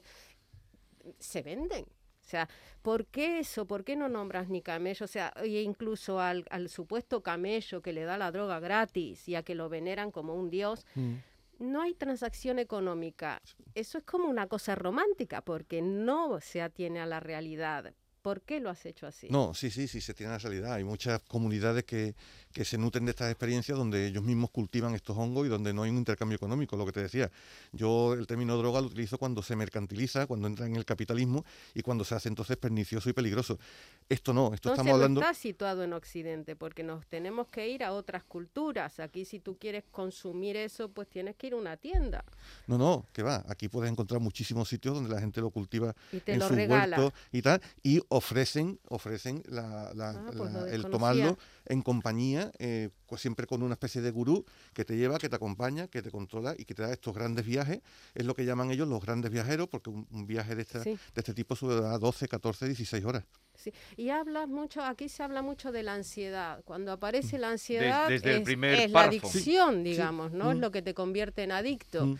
se, 1.19 1.41
venden. 1.41 1.83
O 1.85 2.25
sea, 2.25 2.47
¿por 2.81 3.05
qué 3.07 3.39
eso? 3.39 3.65
¿Por 3.65 3.83
qué 3.83 3.97
no 3.97 4.07
nombras 4.07 4.47
ni 4.47 4.61
camello? 4.61 5.03
O 5.03 5.07
sea, 5.07 5.33
incluso 5.43 6.21
al, 6.21 6.45
supuesto 6.69 7.21
camello 7.21 7.81
que 7.81 7.91
le 7.91 8.05
da 8.05 8.17
la 8.17 8.31
droga 8.31 8.61
gratis 8.61 9.27
y 9.27 9.35
a 9.35 9.43
que 9.43 9.55
lo 9.55 9.67
veneran 9.67 10.11
como 10.11 10.33
un 10.33 10.49
dios, 10.49 10.85
mm 10.95 11.15
no 11.59 11.81
hay 11.81 11.93
transacción 11.93 12.59
económica. 12.59 13.41
Eso 13.75 13.97
es 13.97 14.03
como 14.03 14.29
una 14.29 14.47
cosa 14.47 14.75
romántica 14.75 15.41
porque 15.41 15.81
no 15.81 16.39
se 16.41 16.61
atiene 16.61 16.99
a 16.99 17.05
la 17.05 17.19
realidad. 17.19 17.93
¿Por 18.23 18.41
qué 18.41 18.61
lo 18.61 18.69
has 18.69 18.85
hecho 18.85 19.05
así? 19.05 19.27
No, 19.29 19.53
sí, 19.53 19.69
sí, 19.69 19.85
sí, 19.85 19.99
se 19.99 20.13
tiene 20.13 20.31
la 20.31 20.37
realidad. 20.37 20.73
Hay 20.75 20.85
muchas 20.85 21.21
comunidades 21.23 21.83
que, 21.83 22.15
que 22.53 22.63
se 22.63 22.77
nutren 22.77 23.03
de 23.03 23.11
estas 23.11 23.29
experiencias 23.29 23.77
donde 23.77 24.07
ellos 24.07 24.23
mismos 24.23 24.49
cultivan 24.49 24.95
estos 24.95 25.17
hongos 25.17 25.45
y 25.45 25.49
donde 25.49 25.73
no 25.73 25.83
hay 25.83 25.89
un 25.89 25.97
intercambio 25.97 26.37
económico, 26.37 26.77
lo 26.77 26.85
que 26.85 26.93
te 26.93 27.01
decía. 27.01 27.29
Yo 27.73 28.13
el 28.13 28.25
término 28.25 28.55
droga 28.55 28.79
lo 28.79 28.87
utilizo 28.87 29.17
cuando 29.17 29.43
se 29.43 29.57
mercantiliza, 29.57 30.25
cuando 30.25 30.47
entra 30.47 30.65
en 30.65 30.77
el 30.77 30.85
capitalismo 30.85 31.43
y 31.73 31.81
cuando 31.81 32.05
se 32.05 32.15
hace 32.15 32.29
entonces 32.29 32.55
pernicioso 32.55 33.09
y 33.09 33.13
peligroso. 33.13 33.59
Esto 34.07 34.33
no, 34.33 34.53
esto 34.53 34.71
estamos 34.71 34.93
hablando... 34.93 35.19
No 35.19 35.27
está 35.27 35.37
situado 35.37 35.83
en 35.83 35.91
Occidente 35.91 36.55
porque 36.55 36.81
nos 36.81 37.05
tenemos 37.07 37.49
que 37.49 37.67
ir 37.67 37.83
a 37.83 37.91
otras 37.91 38.23
culturas. 38.23 39.01
Aquí 39.01 39.25
si 39.25 39.41
tú 39.41 39.57
quieres 39.57 39.83
consumir 39.91 40.55
eso, 40.55 40.87
pues 40.87 41.09
tienes 41.09 41.35
que 41.35 41.47
ir 41.47 41.53
a 41.53 41.57
una 41.57 41.75
tienda. 41.75 42.23
No, 42.67 42.77
no, 42.77 43.05
que 43.11 43.21
va. 43.21 43.43
Aquí 43.49 43.67
puedes 43.67 43.91
encontrar 43.91 44.21
muchísimos 44.21 44.69
sitios 44.69 44.95
donde 44.95 45.09
la 45.09 45.19
gente 45.19 45.41
lo 45.41 45.49
cultiva 45.49 45.93
en 46.25 46.39
su 46.39 46.53
huerto 46.53 47.11
y 47.33 47.41
tal 47.41 47.61
y 47.81 48.01
ofrecen, 48.13 48.79
ofrecen 48.89 49.41
la, 49.47 49.91
ah, 49.99 50.31
pues 50.37 50.53
el 50.71 50.85
tomarlo 50.85 51.37
en 51.65 51.81
compañía, 51.81 52.51
eh, 52.59 52.89
pues 53.07 53.21
siempre 53.21 53.47
con 53.47 53.63
una 53.63 53.73
especie 53.73 54.01
de 54.01 54.11
gurú 54.11 54.45
que 54.73 54.85
te 54.85 54.95
lleva, 54.95 55.17
que 55.17 55.29
te 55.29 55.35
acompaña, 55.35 55.87
que 55.87 56.03
te 56.03 56.11
controla 56.11 56.53
y 56.55 56.65
que 56.65 56.75
te 56.75 56.83
da 56.83 56.93
estos 56.93 57.15
grandes 57.15 57.43
viajes. 57.43 57.81
Es 58.13 58.25
lo 58.25 58.35
que 58.35 58.45
llaman 58.45 58.69
ellos 58.69 58.87
los 58.87 59.01
grandes 59.01 59.31
viajeros, 59.31 59.67
porque 59.67 59.89
un, 59.89 60.27
viaje 60.27 60.55
de, 60.55 60.63
de 60.63 60.97
este 61.15 61.33
tipo 61.33 61.55
sube 61.55 61.73
a 61.87 61.97
12, 61.97 62.27
14, 62.27 62.67
16 62.67 63.03
horas. 63.03 63.23
Sí. 63.55 63.73
Y 63.97 64.09
hablas 64.09 64.47
mucho, 64.47 64.83
aquí 64.83 65.09
se 65.09 65.23
habla 65.23 65.41
mucho 65.41 65.71
de 65.71 65.81
la 65.81 65.95
ansiedad. 65.95 66.61
Cuando 66.65 66.91
aparece 66.91 67.39
la 67.39 67.49
ansiedad 67.49 68.11
es, 68.11 68.23
la 68.91 69.01
adicción, 69.01 69.83
digamos, 69.83 70.31
¿no? 70.31 70.51
Es 70.51 70.57
mm. 70.57 70.61
lo 70.61 70.71
que 70.71 70.83
te 70.83 70.93
convierte 70.93 71.43
en 71.43 71.51
adicto. 71.51 72.05
Mm. 72.05 72.19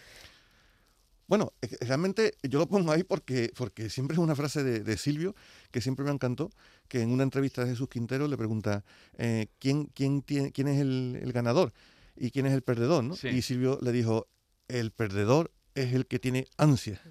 Bueno, 1.28 1.54
realmente 1.82 2.36
yo 2.44 2.60
lo 2.60 2.68
pongo 2.68 2.92
ahí 2.92 3.04
porque, 3.04 3.52
porque 3.56 3.90
siempre 3.90 4.16
es 4.16 4.20
una 4.20 4.36
frase 4.36 4.64
de, 4.64 4.98
Silvio 4.98 5.36
que 5.72 5.82
siempre 5.82 6.06
me 6.06 6.12
encantó, 6.12 6.52
que 6.88 7.02
en 7.02 7.12
una 7.12 7.24
entrevista 7.24 7.64
de 7.64 7.72
Jesús 7.72 7.88
Quintero 7.90 8.28
le 8.28 8.38
pregunta 8.38 8.84
eh, 9.18 9.48
¿quién, 9.60 9.86
quién, 9.86 10.22
tiene, 10.22 10.52
quién 10.52 10.68
es 10.68 10.80
el, 10.82 11.32
ganador 11.34 11.74
y 12.16 12.32
quién 12.32 12.46
es 12.46 12.54
el 12.54 12.62
perdedor. 12.62 13.04
¿no? 13.04 13.16
Y 13.24 13.42
Silvio 13.42 13.80
le 13.82 13.92
dijo, 13.92 14.28
el 14.68 14.92
perdedor 14.92 15.52
es 15.76 15.94
el 15.94 16.06
que 16.06 16.20
tiene 16.20 16.48
ansia, 16.58 17.02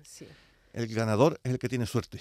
el 0.72 0.86
ganador 0.88 1.40
es 1.42 1.52
el 1.52 1.58
que 1.58 1.68
tiene 1.68 1.86
suerte 1.86 2.20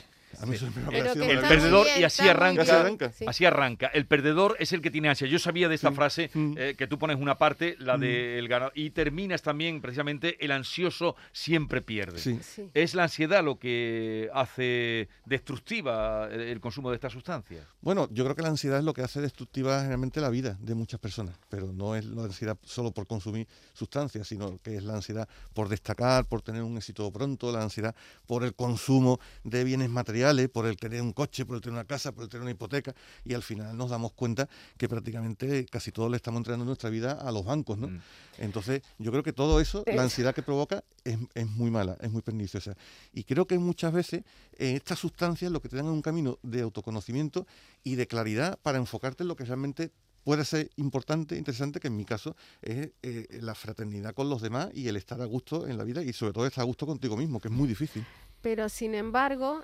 el 0.92 1.40
perdedor 1.40 1.88
y 2.00 2.04
así 2.04 2.28
arranca, 2.28 2.92
así 3.28 3.46
arranca. 3.46 3.88
El 3.88 4.06
perdedor 4.06 4.56
es 4.60 4.72
el 4.74 4.82
que 4.82 4.92
tiene 4.92 5.10
ansia. 5.10 5.28
Yo 5.28 5.40
sabía 5.40 5.68
de 5.68 5.76
esta 5.76 5.92
frase 5.92 6.30
mm. 6.34 6.54
eh, 6.58 6.76
que 6.78 6.88
tú 6.88 6.98
pones 6.98 7.18
una 7.18 7.38
parte, 7.38 7.76
la 7.80 7.98
mm. 7.98 8.02
del 8.02 8.48
ganador, 8.48 8.74
y 8.76 8.92
terminas 8.92 9.42
también 9.42 9.82
precisamente 9.82 10.44
el 10.44 10.52
ansioso 10.52 11.16
siempre 11.32 11.82
pierde. 11.82 12.40
Es 12.74 12.96
la 12.96 13.04
ansiedad 13.04 13.44
lo 13.44 13.60
que 13.60 14.30
hace 14.34 15.10
destructiva 15.26 16.30
el 16.32 16.60
consumo 16.60 16.90
de 16.90 16.96
estas 16.96 17.14
sustancias. 17.14 17.66
Bueno, 17.82 18.08
yo 18.12 18.24
creo 18.24 18.36
que 18.36 18.42
la 18.42 18.50
ansiedad 18.50 18.80
es 18.80 18.86
lo 18.86 18.94
que 18.94 19.02
hace 19.02 19.22
destructiva 19.22 19.80
generalmente 19.80 20.22
la 20.22 20.30
vida 20.30 20.58
de 20.62 20.76
muchas 20.76 21.00
personas, 21.00 21.36
pero 21.50 21.72
no 21.74 21.96
es 21.96 22.06
la 22.06 22.24
ansiedad 22.24 22.58
solo 22.64 22.92
por 22.92 23.08
consumir 23.08 23.48
sustancias, 23.74 24.28
sino 24.28 24.58
que 24.60 24.78
es 24.78 24.84
la 24.84 24.96
ansiedad 24.96 25.28
por 25.54 25.70
destacar, 25.70 26.26
por 26.26 26.42
tener 26.42 26.64
un 26.64 26.78
éxito 26.78 27.12
pronto, 27.12 27.52
la 27.52 27.62
ansiedad 27.62 27.96
por 28.28 28.44
el 28.44 28.54
consumo 28.54 29.20
de 29.44 29.64
bienes 29.64 29.90
materiales 29.90 30.21
por 30.52 30.66
el 30.66 30.78
tener 30.78 31.02
un 31.02 31.14
coche, 31.14 31.46
por 31.46 31.56
el 31.56 31.62
tener 31.62 31.74
una 31.74 31.86
casa, 31.86 32.12
por 32.12 32.24
el 32.24 32.30
tener 32.30 32.42
una 32.42 32.52
hipoteca, 32.52 32.94
y 33.26 33.34
al 33.34 33.44
final 33.44 33.76
nos 33.78 33.90
damos 33.90 34.14
cuenta 34.14 34.48
que 34.78 34.88
prácticamente 34.88 35.66
casi 35.66 35.92
todos 35.92 36.10
le 36.10 36.18
estamos 36.18 36.40
entregando 36.40 36.66
nuestra 36.66 36.90
vida 36.90 37.14
a 37.14 37.32
los 37.32 37.46
bancos, 37.46 37.78
¿no? 37.78 37.88
Mm. 37.88 38.02
Entonces, 38.40 38.82
yo 38.98 39.12
creo 39.12 39.24
que 39.24 39.34
todo 39.34 39.60
eso, 39.60 39.84
la 39.88 40.04
ansiedad 40.04 40.34
que 40.34 40.42
provoca, 40.42 40.84
es, 41.04 41.48
muy 41.48 41.72
mala, 41.72 41.98
es 42.02 42.12
muy 42.12 42.22
perniciosa. 42.22 42.76
Y 43.14 43.24
creo 43.24 43.46
que 43.46 43.58
muchas 43.58 43.94
veces 43.94 44.24
eh, 44.54 44.74
estas 44.76 45.00
sustancias 45.00 45.52
lo 45.52 45.62
que 45.62 45.70
te 45.70 45.76
dan 45.76 45.86
es 45.86 45.92
un 45.92 46.02
camino 46.02 46.40
de 46.44 46.62
autoconocimiento 46.62 47.46
y 47.84 47.96
de 47.96 48.08
claridad 48.08 48.60
para 48.62 48.78
enfocarte 48.78 49.24
en 49.24 49.28
lo 49.28 49.36
que 49.36 49.46
realmente 49.46 49.92
puede 50.24 50.46
ser 50.46 50.70
importante, 50.76 51.38
interesante, 51.38 51.80
que 51.80 51.88
en 51.88 51.98
mi 51.98 52.06
caso 52.06 52.36
es 52.62 52.92
eh, 53.02 53.28
la 53.42 53.56
fraternidad 53.56 54.14
con 54.14 54.30
los 54.30 54.42
demás 54.42 54.70
y 54.74 54.88
el 54.88 54.96
estar 54.96 55.22
a 55.22 55.26
gusto 55.26 55.68
en 55.68 55.78
la 55.78 55.84
vida 55.84 56.04
y 56.04 56.14
sobre 56.14 56.34
todo 56.34 56.46
estar 56.46 56.62
a 56.62 56.66
gusto 56.66 56.86
contigo 56.86 57.18
mismo, 57.18 57.40
que 57.40 57.48
es 57.48 57.54
muy 57.54 57.68
difícil. 57.68 58.06
Pero 58.42 58.70
sin 58.70 58.96
embargo, 58.96 59.64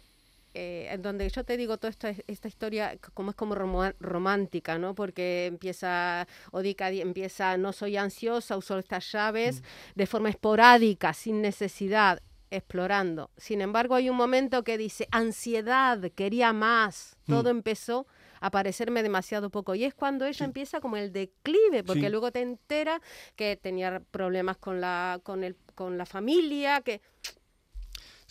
eh, 0.59 0.87
en 0.91 1.03
donde 1.03 1.29
yo 1.29 1.43
te 1.43 1.55
digo 1.55 1.77
toda 1.77 1.91
esta, 1.91 2.15
esta 2.25 2.47
historia 2.47 2.97
como 3.13 3.29
es 3.29 3.35
como 3.35 3.53
romántica, 3.99 4.79
¿no? 4.79 4.95
Porque 4.95 5.45
empieza, 5.45 6.27
Odica 6.51 6.89
empieza, 6.89 7.57
no 7.57 7.73
soy 7.73 7.95
ansiosa, 7.95 8.57
uso 8.57 8.79
estas 8.79 9.11
llaves 9.11 9.61
mm. 9.61 9.65
de 9.93 10.07
forma 10.07 10.29
esporádica, 10.29 11.13
sin 11.13 11.43
necesidad, 11.43 12.23
explorando. 12.49 13.29
Sin 13.37 13.61
embargo, 13.61 13.93
hay 13.93 14.09
un 14.09 14.17
momento 14.17 14.63
que 14.63 14.79
dice, 14.79 15.07
ansiedad, 15.11 16.01
quería 16.15 16.53
más, 16.53 17.17
mm. 17.27 17.31
todo 17.31 17.51
empezó 17.51 18.07
a 18.39 18.49
parecerme 18.49 19.03
demasiado 19.03 19.51
poco. 19.51 19.75
Y 19.75 19.83
es 19.83 19.93
cuando 19.93 20.25
ella 20.25 20.43
empieza 20.43 20.81
como 20.81 20.97
el 20.97 21.13
declive, 21.13 21.83
porque 21.83 22.09
luego 22.09 22.31
te 22.31 22.41
entera 22.41 22.99
que 23.35 23.57
tenía 23.57 24.01
problemas 24.09 24.57
con 24.57 24.81
la, 24.81 25.19
con 25.21 25.43
el, 25.43 25.55
con 25.75 25.99
la 25.99 26.07
familia, 26.07 26.81
que 26.81 27.01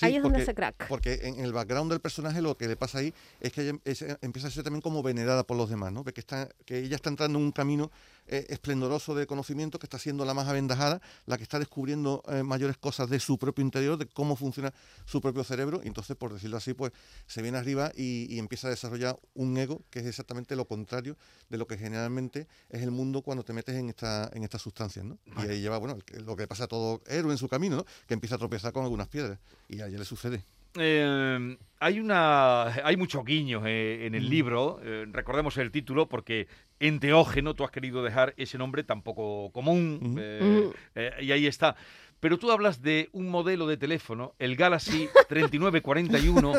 ahí 0.01 0.17
es 0.17 0.23
donde 0.23 0.45
se 0.45 0.55
crack. 0.55 0.89
Porque 0.89 1.21
en, 1.23 1.41
el 1.41 1.53
background 1.53 1.91
del 1.91 2.01
personaje 2.01 2.43
lo 2.43 2.57
que 2.57 2.69
le 2.69 2.77
pasa 2.77 2.99
ahí 2.99 3.15
es 3.41 3.53
que 3.53 3.61
ella 3.63 4.19
empieza 4.21 4.49
a 4.49 4.51
ser 4.51 4.65
también 4.65 4.83
como 4.83 5.03
venerada 5.03 5.45
por 5.45 5.57
los 5.57 5.71
demás, 5.71 5.93
¿no? 5.93 6.05
que, 6.05 6.21
está, 6.21 6.49
que 6.65 6.79
ella 6.79 6.97
está 6.97 7.11
entrando 7.11 7.39
en 7.39 7.45
un 7.47 7.53
camino 7.53 7.91
eh, 8.29 8.47
esplendoroso 8.49 9.15
de 9.15 9.27
conocimiento, 9.27 9.79
que 9.79 9.87
está 9.87 9.99
siendo 9.99 10.25
la 10.25 10.35
más 10.35 10.49
aventajada, 10.49 11.01
la 11.27 11.37
que 11.37 11.43
está 11.43 11.59
descubriendo 11.59 12.23
eh, 12.29 12.43
mayores 12.43 12.77
cosas 12.77 13.09
de 13.09 13.21
su 13.21 13.39
propio 13.39 13.65
interior, 13.65 13.97
de 13.97 14.07
cómo 14.07 14.37
funciona 14.37 14.73
su 15.05 15.21
propio 15.21 15.45
cerebro, 15.45 15.81
y 15.85 15.89
entonces, 15.89 16.17
por 16.17 16.33
decirlo 16.33 16.57
así, 16.57 16.75
pues 16.75 16.93
se 17.27 17.43
viene 17.43 17.59
arriba 17.59 17.93
y, 17.95 18.39
empieza 18.39 18.69
a 18.69 18.71
desarrollar 18.71 19.19
un 19.35 19.57
ego 19.57 19.83
que 19.91 20.01
es 20.01 20.07
exactamente 20.07 20.57
lo 20.57 20.67
contrario 20.67 21.17
de 21.49 21.59
lo 21.59 21.67
que 21.67 21.79
generalmente 21.79 22.47
es 22.69 22.83
el 22.83 22.91
mundo 22.91 23.23
cuando 23.23 23.45
te 23.45 23.53
metes 23.53 23.75
en 23.75 23.89
esta 23.89 24.31
en 24.35 24.45
estas 24.45 24.63
sustancias, 24.63 25.05
¿no? 25.05 25.19
Y 25.39 25.49
ahí 25.49 25.61
lleva, 25.61 25.79
bueno, 25.79 25.99
lo 26.25 26.37
que 26.37 26.47
pasa 26.47 26.65
a 26.65 26.67
todo 26.67 27.01
héroe 27.07 27.33
en 27.33 27.39
su 27.39 27.49
camino, 27.49 27.77
¿no? 27.77 27.87
Que 28.07 28.15
empieza 28.15 28.35
a 28.35 28.39
tropezar 28.39 28.73
con 28.73 28.85
algunas 28.85 29.09
piedras, 29.09 29.39
y 29.69 29.81
a 29.81 29.87
ella 29.87 29.99
le 29.99 30.05
sucede. 30.05 30.45
Eh, 30.79 31.57
hay 31.79 32.01
una 32.01 32.65
hay 32.65 32.97
muchos 32.97 33.25
guiños 33.25 33.63
en 33.67 34.15
el 34.15 34.27
mm. 34.27 34.31
libro 34.31 34.81
recordemos 35.13 35.59
el 35.59 35.71
título 35.71 36.09
porque 36.09 36.49
enteógeno, 36.81 37.55
tú 37.55 37.65
has 37.65 37.71
querido 37.71 38.03
dejar 38.03 38.35
ese 38.37 38.59
nombre 38.59 38.85
tampoco 38.85 39.51
común, 39.53 40.17
eh, 40.19 40.71
eh, 40.95 41.13
y 41.21 41.33
ahí 41.33 41.47
está. 41.47 41.77
Pero 42.19 42.39
tú 42.39 42.51
hablas 42.51 42.81
de 42.83 43.11
un 43.13 43.29
modelo 43.29 43.67
de 43.67 43.77
teléfono, 43.77 44.35
el 44.39 44.57
Galaxy 44.57 45.09
3941, 45.29 46.53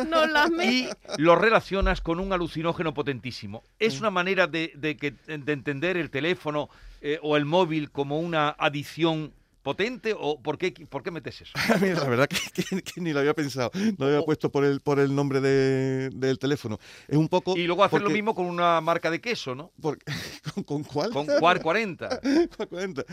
y 0.63 0.88
lo 1.17 1.36
relacionas 1.36 2.01
con 2.01 2.19
un 2.19 2.31
alucinógeno 2.31 2.93
potentísimo. 2.93 3.63
¿Es 3.79 4.00
una 4.00 4.12
manera 4.12 4.47
de, 4.47 4.69
que, 5.00 5.13
de 5.25 5.53
entender 5.53 5.97
el 5.97 6.09
teléfono 6.09 6.69
eh, 7.01 7.19
o 7.21 7.38
el 7.38 7.45
móvil 7.45 7.91
como 7.91 8.19
una 8.19 8.50
adición 8.57 9.33
potente 9.67 10.15
o 10.17 10.41
por 10.41 10.57
qué, 10.57 10.71
por 10.89 11.03
qué 11.03 11.12
metes 11.12 11.41
eso? 11.41 11.51
Mira, 11.81 11.95
la 11.95 12.07
verdad 12.07 12.29
que, 12.29 13.01
ni 13.01 13.12
lo 13.12 13.19
había 13.19 13.33
pensado, 13.33 13.69
no 13.97 14.05
había 14.05 14.21
puesto 14.21 14.50
por 14.50 14.63
el, 14.63 14.79
por 14.79 14.97
el 14.97 15.13
nombre 15.13 15.41
del 15.41 16.39
teléfono. 16.39 16.79
Es 17.05 17.17
un 17.17 17.27
poco... 17.27 17.57
Y 17.57 17.67
luego 17.67 17.83
hacer 17.83 18.01
lo 18.01 18.09
mismo 18.09 18.33
con 18.33 18.45
una 18.45 18.79
marca 18.79 19.12
de 19.12 19.19
queso, 19.19 19.55
¿no? 19.55 19.74
¿con, 20.65 20.86
cuál? 20.86 21.12
Con 21.12 21.25
Cuar 21.39 21.62
40. 21.62 22.21
40. 22.69 23.03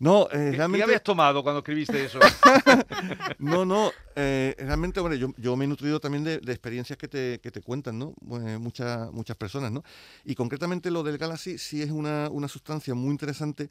No, 0.00 0.28
eh, 0.30 0.52
realmente... 0.52 0.76
¿Qué 0.76 0.82
habías 0.82 1.02
tomado 1.02 1.42
cuando 1.42 1.60
escribiste 1.60 2.04
eso? 2.04 2.18
no, 3.38 3.64
no, 3.64 3.90
eh, 4.14 4.54
realmente, 4.58 5.00
bueno, 5.00 5.16
yo, 5.16 5.28
yo, 5.38 5.56
me 5.56 5.64
he 5.64 5.68
nutrido 5.68 5.98
también 5.98 6.24
de, 6.24 6.34
experiencias 6.34 6.98
que 6.98 7.08
te, 7.08 7.40
que 7.40 7.50
te 7.50 7.62
cuentan, 7.62 7.98
¿no? 7.98 8.12
muchas, 8.20 9.10
muchas 9.12 9.38
personas, 9.38 9.72
¿no? 9.72 9.82
Y 10.26 10.34
concretamente 10.34 10.90
lo 10.90 11.02
del 11.02 11.16
Galaxy 11.16 11.56
sí 11.56 11.80
es 11.80 11.90
una, 11.90 12.28
una 12.30 12.48
sustancia 12.48 12.94
muy 12.94 13.12
interesante 13.12 13.70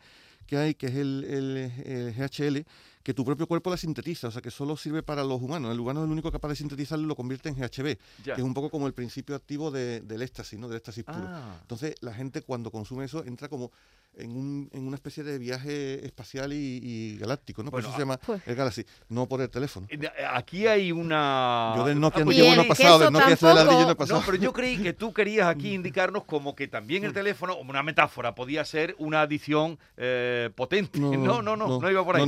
que 0.52 0.58
hay, 0.58 0.76
que 0.76 0.88
es 0.88 0.96
el, 0.96 1.72
el, 1.86 2.14
GHL, 2.14 2.66
que 3.04 3.14
tu 3.14 3.24
propio 3.24 3.48
cuerpo 3.48 3.70
la 3.70 3.78
sintetiza, 3.78 4.28
o 4.28 4.32
sea, 4.32 4.42
que 4.42 4.52
solo 4.52 4.76
sirve 4.76 5.02
para 5.02 5.24
los 5.24 5.42
humanos. 5.42 5.72
El 5.72 5.80
humano 5.80 6.02
es 6.02 6.08
el 6.08 6.12
único 6.12 6.30
capaz 6.30 6.50
de 6.50 6.58
sintetizarlo 6.58 7.06
y 7.06 7.08
lo 7.08 7.16
convierte 7.16 7.48
en 7.48 7.56
GHB, 7.56 7.98
que 8.22 8.32
es 8.34 8.42
un 8.42 8.54
poco 8.54 8.70
como 8.70 8.86
el 8.86 8.94
principio 8.94 9.34
activo 9.34 9.72
del 9.72 10.22
éxtasis, 10.22 10.60
¿no? 10.60 10.68
Del 10.68 10.76
éxtasis 10.76 11.06
puro. 11.06 11.20
Ah. 11.22 11.58
Entonces, 11.62 11.96
la 12.02 12.14
gente 12.14 12.42
cuando 12.42 12.70
consume 12.70 13.06
eso 13.06 13.24
entra 13.24 13.48
como 13.48 13.72
en, 14.18 14.36
un, 14.36 14.70
en 14.74 14.88
una 14.88 14.96
especie 14.96 15.24
de 15.24 15.38
viaje 15.38 16.06
espacial 16.06 16.52
y, 16.54 17.18
galáctico, 17.18 17.64
¿no? 17.64 17.72
por 17.72 17.80
eso 17.80 17.92
se 17.94 18.00
llama 18.00 18.18
pues. 18.18 18.42
el 18.46 18.56
Galaxy, 18.56 18.86
no 19.10 19.28
por 19.28 19.42
el 19.42 19.50
teléfono. 19.50 19.88
Eh, 19.90 20.00
aquí 20.32 20.68
hay 20.68 20.92
una... 20.92 21.74
Yo 21.76 21.86
del 21.86 22.00
Nokia 22.00 22.26
no 22.26 22.32
llevo 22.32 22.54
uno 22.54 22.68
pasado, 22.68 23.00
del 23.00 23.12
Nokia 23.12 23.36
de 23.36 23.54
ladrillo 23.54 23.88
no 23.88 23.98
pasado. 23.98 24.20
No, 24.20 24.26
pero 24.26 24.38
yo 24.38 24.54
creí 24.54 24.78
que 24.78 24.94
tú 24.94 25.14
querías 25.14 25.48
aquí 25.48 25.74
indicarnos 25.74 26.24
como 26.26 26.56
que 26.56 26.68
también 26.68 27.04
el 27.04 27.14
teléfono, 27.14 27.58
como 27.58 27.70
una 27.70 27.84
metáfora, 27.84 28.36
podía 28.36 28.66
ser 28.66 28.96
una 28.98 29.22
adición 29.22 29.80
eh, 29.98 30.50
potente. 30.56 31.00
No 31.00 31.12
no, 31.42 31.42
no, 31.42 31.56
no, 31.56 31.92
iba 31.92 32.04
por 32.04 32.18
ahí. 32.18 32.28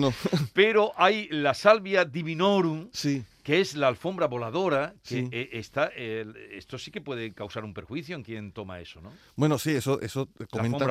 Pero 0.53 0.91
hay 0.95 1.27
la 1.29 1.53
salvia 1.53 2.05
divinorum, 2.05 2.89
sí 2.91 3.23
que 3.43 3.59
es 3.59 3.75
la 3.75 3.89
alfombra 3.89 4.27
voladora, 4.27 4.95
que 5.03 5.27
eh, 5.31 5.49
está, 5.51 5.87
esto 5.87 6.77
sí 6.77 6.91
que 6.91 7.01
puede 7.01 7.33
causar 7.33 7.65
un 7.65 7.73
perjuicio 7.73 8.15
en 8.15 8.23
quien 8.23 8.53
toma 8.53 8.79
eso, 8.79 9.01
¿no? 9.01 9.11
Bueno, 9.35 9.59
sí, 9.59 9.71
eso, 9.71 9.99
eso 9.99 10.29
comentan, 10.49 10.89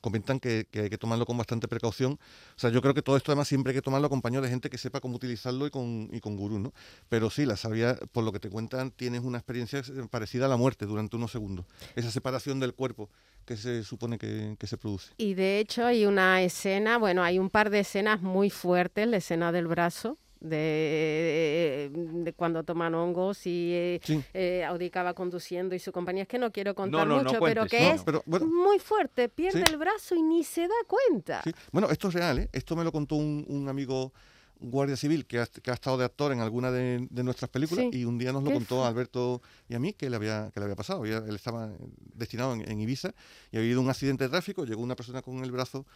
comentan 0.00 0.38
que, 0.38 0.68
hay 0.72 0.88
que 0.88 0.98
tomarlo 0.98 1.26
con 1.26 1.36
bastante 1.36 1.66
precaución. 1.66 2.12
O 2.12 2.58
sea, 2.58 2.70
yo 2.70 2.80
creo 2.80 2.94
que 2.94 3.02
todo 3.02 3.16
esto 3.16 3.32
además 3.32 3.48
siempre 3.48 3.72
hay 3.72 3.74
que 3.74 3.82
tomarlo 3.82 4.06
acompañado 4.06 4.44
de 4.44 4.50
gente 4.50 4.70
que 4.70 4.78
sepa 4.78 5.00
cómo 5.00 5.16
utilizarlo 5.16 5.66
y 5.66 5.70
con, 5.70 6.08
y 6.12 6.20
con 6.20 6.36
gurú, 6.36 6.60
¿no? 6.60 6.72
Pero 7.08 7.30
sí, 7.30 7.44
la 7.44 7.56
sabia, 7.56 7.98
por 8.12 8.22
lo 8.22 8.30
que 8.30 8.38
te 8.38 8.48
cuentan, 8.48 8.92
tienes 8.92 9.22
una 9.22 9.38
experiencia 9.38 9.82
parecida 10.08 10.46
a 10.46 10.48
la 10.48 10.56
muerte 10.56 10.86
durante 10.86 11.16
unos 11.16 11.32
segundos. 11.32 11.66
Esa 11.96 12.12
separación 12.12 12.60
del 12.60 12.74
cuerpo 12.74 13.10
que 13.44 13.56
se 13.56 13.82
supone 13.82 14.18
que, 14.18 14.54
que, 14.56 14.66
se 14.68 14.76
produce. 14.76 15.12
Y 15.16 15.34
de 15.34 15.58
hecho 15.58 15.84
hay 15.84 16.04
una 16.04 16.42
escena, 16.42 16.98
bueno, 16.98 17.24
hay 17.24 17.38
un 17.38 17.50
par 17.50 17.70
de 17.70 17.80
escenas 17.80 18.20
muy 18.20 18.50
fuertes, 18.50 19.08
la 19.08 19.16
escena 19.16 19.50
del 19.52 19.66
brazo, 19.66 20.18
de, 20.40 21.90
de, 21.92 22.32
cuando 22.32 22.62
toman 22.62 22.94
hongos 22.94 23.46
y 23.46 23.72
eh, 23.72 24.00
eh 24.34 24.64
Audica 24.64 25.12
conduciendo 25.14 25.74
y 25.74 25.78
su 25.78 25.92
compañía. 25.92 26.22
Es 26.22 26.28
que 26.28 26.38
no 26.38 26.52
quiero 26.52 26.74
contar 26.74 27.06
mucho, 27.06 27.40
pero 27.40 27.66
que 27.66 27.90
es 27.90 28.04
muy 28.26 28.78
fuerte, 28.78 29.28
pierde 29.28 29.64
el 29.68 29.76
brazo 29.76 30.14
y 30.14 30.22
ni 30.22 30.44
se 30.44 30.62
da 30.62 30.74
cuenta. 30.86 31.42
Bueno, 31.72 31.88
esto 31.90 32.08
es 32.08 32.14
real, 32.14 32.38
¿eh? 32.38 32.48
esto 32.52 32.76
me 32.76 32.84
lo 32.84 32.92
contó 32.92 33.16
un, 33.16 33.66
amigo 33.68 34.12
guardia 34.60 34.96
civil 34.96 35.24
que 35.26 35.38
ha, 35.38 35.46
que 35.46 35.70
ha, 35.70 35.74
estado 35.74 35.98
de 35.98 36.04
actor 36.04 36.32
en 36.32 36.40
alguna 36.40 36.72
de, 36.72 37.06
nuestras 37.10 37.48
películas 37.48 37.86
y 37.92 38.04
un 38.04 38.18
día 38.18 38.32
nos 38.32 38.42
lo 38.42 38.50
contó 38.50 38.84
a 38.84 38.88
Alberto 38.88 39.40
y 39.68 39.74
a 39.74 39.78
mí 39.78 39.92
que 39.92 40.10
le 40.10 40.16
había, 40.16 40.50
que 40.52 40.60
le 40.60 40.64
había 40.64 40.76
pasado. 40.76 41.04
Él 41.04 41.34
estaba 41.34 41.70
destinado 42.14 42.54
en, 42.54 42.68
en 42.68 42.80
Ibiza 42.80 43.14
y 43.52 43.56
había 43.56 43.68
habido 43.68 43.80
un 43.80 43.90
accidente 43.90 44.24
de 44.24 44.30
tráfico, 44.30 44.64
llegó 44.64 44.82
una 44.82 44.96
persona 44.96 45.22
con 45.22 45.44
el 45.44 45.52
brazo 45.52 45.86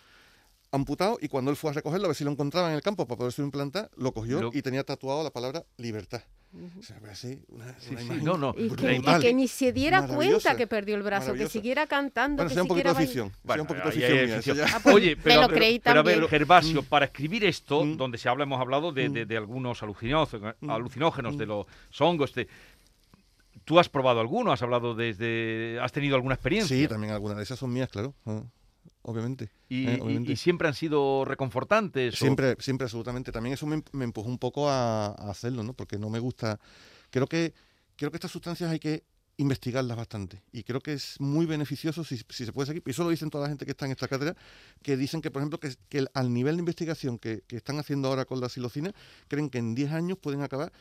amputado 0.73 1.19
y 1.21 1.29
cuando 1.29 1.51
él 1.51 1.57
fue 1.57 1.71
a 1.71 1.75
recogerlo, 1.75 2.07
a 2.07 2.09
ver 2.09 2.17
si 2.17 2.25
lo 2.25 2.31
encontraba 2.31 2.69
en 2.69 2.75
el 2.75 2.83
campo 2.83 3.07
para 3.07 3.19
poderse 3.19 3.43
implantar, 3.43 3.91
lo 3.97 4.13
cogió 4.13 4.51
y 4.53 4.63
tenía 4.63 4.83
tatuado 4.83 5.23
la 5.23 5.31
palabra 5.31 5.65
libertad. 5.77 6.23
O 6.79 6.83
sea, 6.83 6.99
así, 7.11 7.43
una, 7.49 7.75
no, 8.23 8.37
no, 8.37 8.55
y 8.59 8.69
que, 8.69 9.33
ni 9.33 9.49
se 9.49 9.73
diera 9.73 10.07
cuenta 10.07 10.55
que 10.55 10.67
perdió 10.67 10.97
el 10.97 11.03
brazo, 11.03 11.33
que 11.33 11.49
siguiera 11.49 11.87
cantando. 11.87 12.37
Bueno, 12.37 12.49
que 12.49 12.55
sea 12.55 12.63
un 12.63 12.69
poquito 12.69 12.93
de 12.93 13.07
ficción. 13.07 13.27
un 13.27 13.67
poquito 13.67 13.91
de 13.91 14.29
ficción, 14.43 14.59
ah, 14.71 14.81
pues, 14.83 14.95
Oye, 14.95 15.17
pero, 15.17 15.49
pero, 15.49 16.01
a 16.01 16.03
ver, 16.03 16.29
Gervasio, 16.29 16.83
mm. 16.83 16.87
para 16.87 17.07
escribir 17.07 17.45
esto, 17.45 17.85
mm. 17.85 17.97
donde 17.97 18.19
se 18.19 18.29
habla, 18.29 18.45
hemos 18.45 18.61
hablado 18.61 18.93
de, 18.93 19.09
de, 19.09 19.25
mm. 19.25 19.39
algunos 19.39 19.83
alucinógenos, 19.83 20.55
alucinógenos 20.69 21.39
de 21.39 21.47
los 21.47 21.67
hongos, 21.99 22.35
de, 22.35 22.49
¿tú 23.65 23.79
has 23.79 23.89
probado 23.89 24.21
alguno? 24.21 24.53
¿Has 24.53 24.61
hablado 24.61 24.95
desde, 24.95 25.79
has 25.81 25.93
tenido 25.93 26.17
alguna 26.17 26.35
experiencia? 26.35 26.77
Sí, 26.77 26.87
también 26.87 27.15
algunas 27.15 27.39
de 27.39 27.45
esas 27.45 27.59
son 27.59 27.73
mías, 27.73 27.89
claro. 27.89 28.15
Ah 28.27 28.43
obviamente. 29.03 29.51
¿Y, 29.69 29.89
y, 29.89 30.37
siempre 30.37 30.69
han 30.69 30.75
sido 30.75 31.25
reconfortantes? 31.25 32.15
Siempre, 32.15 32.57
siempre, 32.59 32.85
absolutamente. 32.85 33.33
También 33.33 33.55
eso 33.55 33.67
me, 33.67 33.83
empujó 34.05 34.29
un 34.29 34.39
poco 34.39 34.69
a, 34.69 35.09
hacerlo, 35.31 35.63
¿no? 35.63 35.75
Porque 35.75 35.99
no 35.99 36.11
me 36.11 36.19
gusta. 36.19 36.59
Creo 37.11 37.27
que, 37.27 37.53
creo 37.97 38.11
que 38.11 38.17
estas 38.17 38.31
sustancias 38.31 38.71
hay 38.71 38.79
que 38.79 39.05
investigarlas 39.37 39.97
bastante. 39.97 40.43
Y 40.53 40.63
creo 40.63 40.81
que 40.81 40.93
es 40.93 41.21
muy 41.21 41.47
beneficioso 41.47 42.05
si, 42.05 42.19
se 42.19 42.53
puede 42.53 42.67
seguir. 42.67 42.83
Y 42.87 42.91
eso 42.91 43.05
lo 43.05 43.11
dicen 43.11 43.31
toda 43.31 43.45
la 43.45 43.49
gente 43.49 43.65
que 43.65 43.73
está 43.73 43.87
en 43.87 43.93
esta 43.93 44.09
cátedra, 44.09 44.37
que 44.83 44.97
dicen 44.97 45.21
que, 45.21 45.31
por 45.31 45.41
ejemplo, 45.41 45.59
que, 45.59 45.75
que 45.89 46.07
al 46.15 46.33
nivel 46.33 46.57
de 46.57 46.61
investigación 46.61 47.19
que, 47.19 47.43
que, 47.47 47.57
están 47.57 47.79
haciendo 47.79 48.09
ahora 48.09 48.25
con 48.25 48.41
la 48.41 48.49
silocina, 48.49 48.93
creen 49.29 49.51
que 49.51 49.59
en 49.59 49.75
10 49.75 49.93
años 49.93 50.19
pueden 50.19 50.43
acabar 50.43 50.73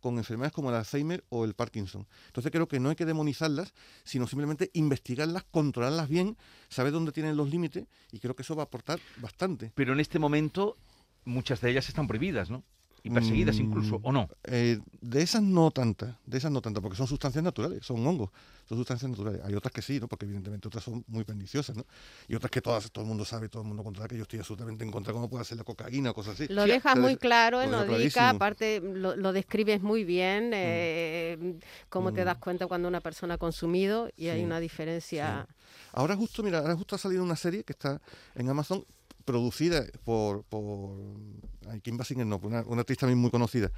con, 0.00 0.18
enfermedades 0.18 0.52
como 0.52 0.70
el 0.70 0.76
Alzheimer 0.76 1.24
o 1.28 1.44
el 1.44 1.54
Parkinson. 1.54 2.06
Entonces 2.26 2.50
creo 2.50 2.68
que 2.68 2.80
no 2.80 2.88
hay 2.88 2.96
que 2.96 3.04
demonizarlas, 3.04 3.74
sino 4.04 4.26
simplemente 4.26 4.70
investigarlas, 4.72 5.44
controlarlas 5.50 6.08
bien, 6.08 6.36
saber 6.68 6.92
dónde 6.92 7.12
tienen 7.12 7.36
los 7.36 7.50
límites 7.50 7.86
y 8.12 8.18
creo 8.20 8.34
que 8.34 8.42
eso 8.42 8.56
va 8.56 8.62
a 8.62 8.66
aportar 8.66 8.98
bastante. 9.18 9.72
Pero 9.74 9.92
en 9.92 10.00
este 10.00 10.18
momento 10.18 10.76
muchas 11.24 11.60
de 11.60 11.70
ellas 11.70 11.88
están 11.88 12.06
prohibidas, 12.06 12.50
¿no? 12.50 12.64
Y 13.02 13.10
perseguidas 13.10 13.56
mm, 13.56 13.60
incluso, 13.60 14.00
¿o 14.02 14.12
no? 14.12 14.28
Eh, 14.44 14.78
de 15.00 15.22
esas 15.22 15.42
no 15.42 15.70
tantas, 15.70 16.16
de 16.26 16.38
esas 16.38 16.50
no 16.50 16.60
tantas, 16.60 16.82
porque 16.82 16.96
son 16.96 17.06
sustancias 17.06 17.42
naturales, 17.42 17.84
son 17.84 18.04
hongos, 18.06 18.30
son 18.68 18.78
sustancias 18.78 19.10
naturales. 19.10 19.40
Hay 19.44 19.54
otras 19.54 19.72
que 19.72 19.82
sí, 19.82 20.00
¿no? 20.00 20.08
Porque 20.08 20.26
evidentemente 20.26 20.68
otras 20.68 20.84
son 20.84 21.04
muy 21.06 21.24
perniciosas, 21.24 21.76
¿no? 21.76 21.84
Y 22.26 22.34
otras 22.34 22.50
que 22.50 22.60
todas, 22.60 22.90
todo 22.90 23.04
el 23.04 23.08
mundo 23.08 23.24
sabe, 23.24 23.48
todo 23.48 23.62
el 23.62 23.68
mundo 23.68 23.82
controla, 23.84 24.08
que 24.08 24.16
yo 24.16 24.22
estoy 24.22 24.40
absolutamente 24.40 24.84
en 24.84 24.90
contra, 24.90 25.12
cómo 25.12 25.28
puede 25.28 25.42
hacer 25.42 25.56
la 25.56 25.64
cocaína 25.64 26.10
o 26.10 26.14
cosas 26.14 26.34
así. 26.34 26.52
Lo 26.52 26.66
dejas 26.66 26.98
muy 26.98 27.16
claro 27.16 27.62
en 27.62 27.72
Odica, 27.74 28.30
aparte 28.30 28.80
lo, 28.80 29.32
describes 29.32 29.82
muy 29.82 30.04
bien, 30.04 30.50
mm. 30.50 30.54
eh, 30.54 31.58
cómo 31.88 32.12
te 32.12 32.22
mm. 32.22 32.24
das 32.24 32.38
cuenta 32.38 32.66
cuando 32.66 32.88
una 32.88 33.00
persona 33.00 33.34
ha 33.34 33.38
consumido 33.38 34.10
y 34.16 34.28
hay 34.28 34.44
una 34.44 34.60
diferencia. 34.60 35.46
Ahora 35.92 36.16
justo, 36.16 36.42
mira, 36.42 36.58
ahora 36.58 36.76
justo 36.76 36.96
ha 36.96 36.98
salido 36.98 37.22
una 37.22 37.36
serie 37.36 37.64
que 37.64 37.72
está 37.72 38.00
en 38.34 38.48
Amazon 38.48 38.84
producida 39.28 39.84
por, 40.04 40.42
por 40.44 40.96
Kim 41.82 41.98
Basinger, 41.98 42.26
no, 42.26 42.40
una, 42.42 42.62
una 42.62 42.80
artista 42.80 43.06
muy 43.06 43.30
conocida. 43.30 43.70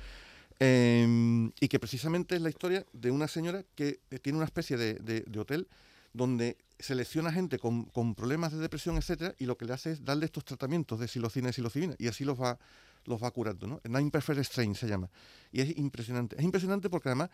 Em, 0.61 1.51
y 1.59 1.67
que 1.67 1.81
precisamente 1.81 2.37
es 2.37 2.43
la 2.43 2.51
historia 2.51 2.87
de 2.93 3.11
una 3.11 3.27
señora 3.27 3.65
que 3.75 3.99
eh, 4.13 4.21
tiene 4.21 4.37
una 4.37 4.45
especie 4.45 4.77
de, 4.77 5.25
hotel 5.37 5.67
donde 6.13 6.57
selecciona 6.79 7.33
gente 7.33 7.59
con, 7.59 8.15
problemas 8.15 8.53
de 8.53 8.59
depresión, 8.59 8.97
etcétera, 8.97 9.35
y 9.39 9.47
lo 9.47 9.57
que 9.57 9.65
le 9.65 9.73
hace 9.73 9.93
es 9.93 10.05
darle 10.05 10.27
estos 10.27 10.45
tratamientos 10.45 11.01
de 11.01 11.09
psilocina 11.09 11.49
y 11.49 11.53
psilocibina, 11.53 11.97
y 11.99 12.07
así 12.07 12.25
los 12.25 12.41
va, 12.41 12.59
los 13.07 13.21
va 13.21 13.31
curando, 13.33 13.67
¿no? 13.67 13.81
Nine 13.89 14.11
Perfect 14.13 14.41
Strain 14.45 14.77
se 14.77 14.87
llama. 14.87 15.11
Y 15.51 15.63
es 15.63 15.77
impresionante. 15.79 16.37
Es 16.39 16.45
impresionante 16.45 16.89
porque 16.89 17.09
además, 17.09 17.31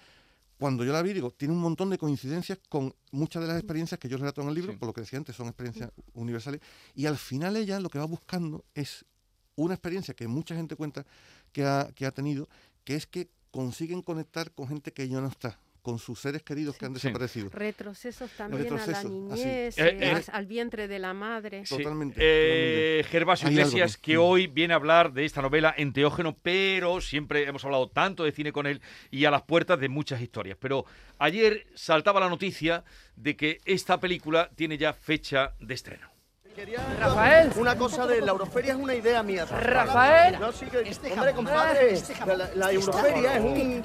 cuando 0.58 0.84
yo 0.84 0.92
la 0.92 1.02
vi, 1.02 1.12
digo, 1.12 1.30
tiene 1.32 1.52
un 1.54 1.60
montón 1.60 1.90
de 1.90 1.98
coincidencias 1.98 2.58
con 2.68 2.94
muchas 3.12 3.42
de 3.42 3.48
las 3.48 3.58
experiencias 3.58 3.98
que 4.00 4.08
yo 4.08 4.16
relato 4.16 4.40
en 4.42 4.48
el 4.48 4.54
libro, 4.54 4.72
Sí. 4.72 4.78
por 4.78 4.86
lo 4.88 4.92
que 4.94 5.02
decía 5.02 5.18
antes, 5.18 5.36
son 5.36 5.48
experiencias 5.48 5.90
universales, 6.14 6.60
y 6.94 7.06
al 7.06 7.16
final 7.18 7.56
ella 7.56 7.78
lo 7.80 7.88
que 7.90 7.98
va 7.98 8.06
buscando 8.06 8.64
es 8.74 9.04
una 9.54 9.74
experiencia 9.74 10.14
que 10.14 10.28
mucha 10.28 10.54
gente 10.54 10.76
cuenta 10.76 11.04
que 11.52 11.64
ha, 11.64 11.90
que 11.94 12.06
ha 12.06 12.10
tenido, 12.10 12.48
que 12.84 12.94
es 12.94 13.06
que 13.06 13.28
consiguen 13.50 14.02
conectar 14.02 14.52
con 14.52 14.68
gente 14.68 14.92
que 14.92 15.08
ya 15.08 15.20
no 15.20 15.28
está, 15.28 15.58
con 15.86 16.00
sus 16.00 16.18
seres 16.18 16.42
queridos 16.42 16.76
que 16.76 16.84
han 16.84 16.94
desaparecido. 16.94 17.48
Retrocesos 17.50 18.28
también 18.32 18.76
a 18.76 18.86
la 18.88 19.04
niñez, 19.04 19.78
Eh, 19.78 19.84
eh, 19.86 19.98
eh, 20.00 20.22
al- 20.32 20.46
vientre 20.46 20.88
de 20.88 20.98
la 20.98 21.14
madre. 21.14 21.64
Sí. 21.64 21.76
Totalmente, 21.76 22.18
Eh, 22.20 23.04
Gervasio 23.08 23.46
Hay 23.46 23.54
algo 23.54 23.68
Iglesias, 23.68 23.96
que- 23.96 24.02
que 24.12 24.18
hoy 24.18 24.48
viene 24.48 24.74
a 24.74 24.78
hablar 24.78 25.12
de 25.12 25.24
esta 25.24 25.42
novela 25.42 25.72
Enteógeno, 25.78 26.36
pero 26.42 27.00
siempre 27.00 27.44
hemos 27.46 27.64
hablado 27.64 27.88
tanto 27.88 28.24
de 28.24 28.32
cine 28.32 28.50
con 28.50 28.66
él 28.66 28.80
y 29.12 29.26
a 29.26 29.30
las 29.30 29.42
puertas 29.42 29.78
de 29.78 29.88
muchas 29.88 30.20
historias. 30.20 30.58
Pero 30.60 30.86
ayer 31.20 31.68
saltaba 31.76 32.18
la 32.18 32.28
noticia 32.28 32.82
de 33.14 33.36
que 33.36 33.60
esta 33.64 34.00
película 34.00 34.50
tiene 34.56 34.78
ya 34.78 34.92
fecha 34.92 35.54
de 35.60 35.74
estreno. 35.74 36.15
Rafael. 36.98 37.52
Una 37.56 37.76
cosa 37.76 38.06
de 38.06 38.20
la 38.22 38.32
Euroferia 38.32 38.72
es 38.72 38.78
una 38.78 38.94
idea 38.94 39.22
mía. 39.22 39.44
Rafael. 39.44 40.38
No, 40.40 40.50
sí, 40.52 40.66
que, 40.66 40.78
hombre, 41.12 41.32
compadre, 41.34 42.00
la, 42.26 42.48
la 42.54 42.72
Euroferia 42.72 43.36
es 43.36 43.44
un... 43.44 43.84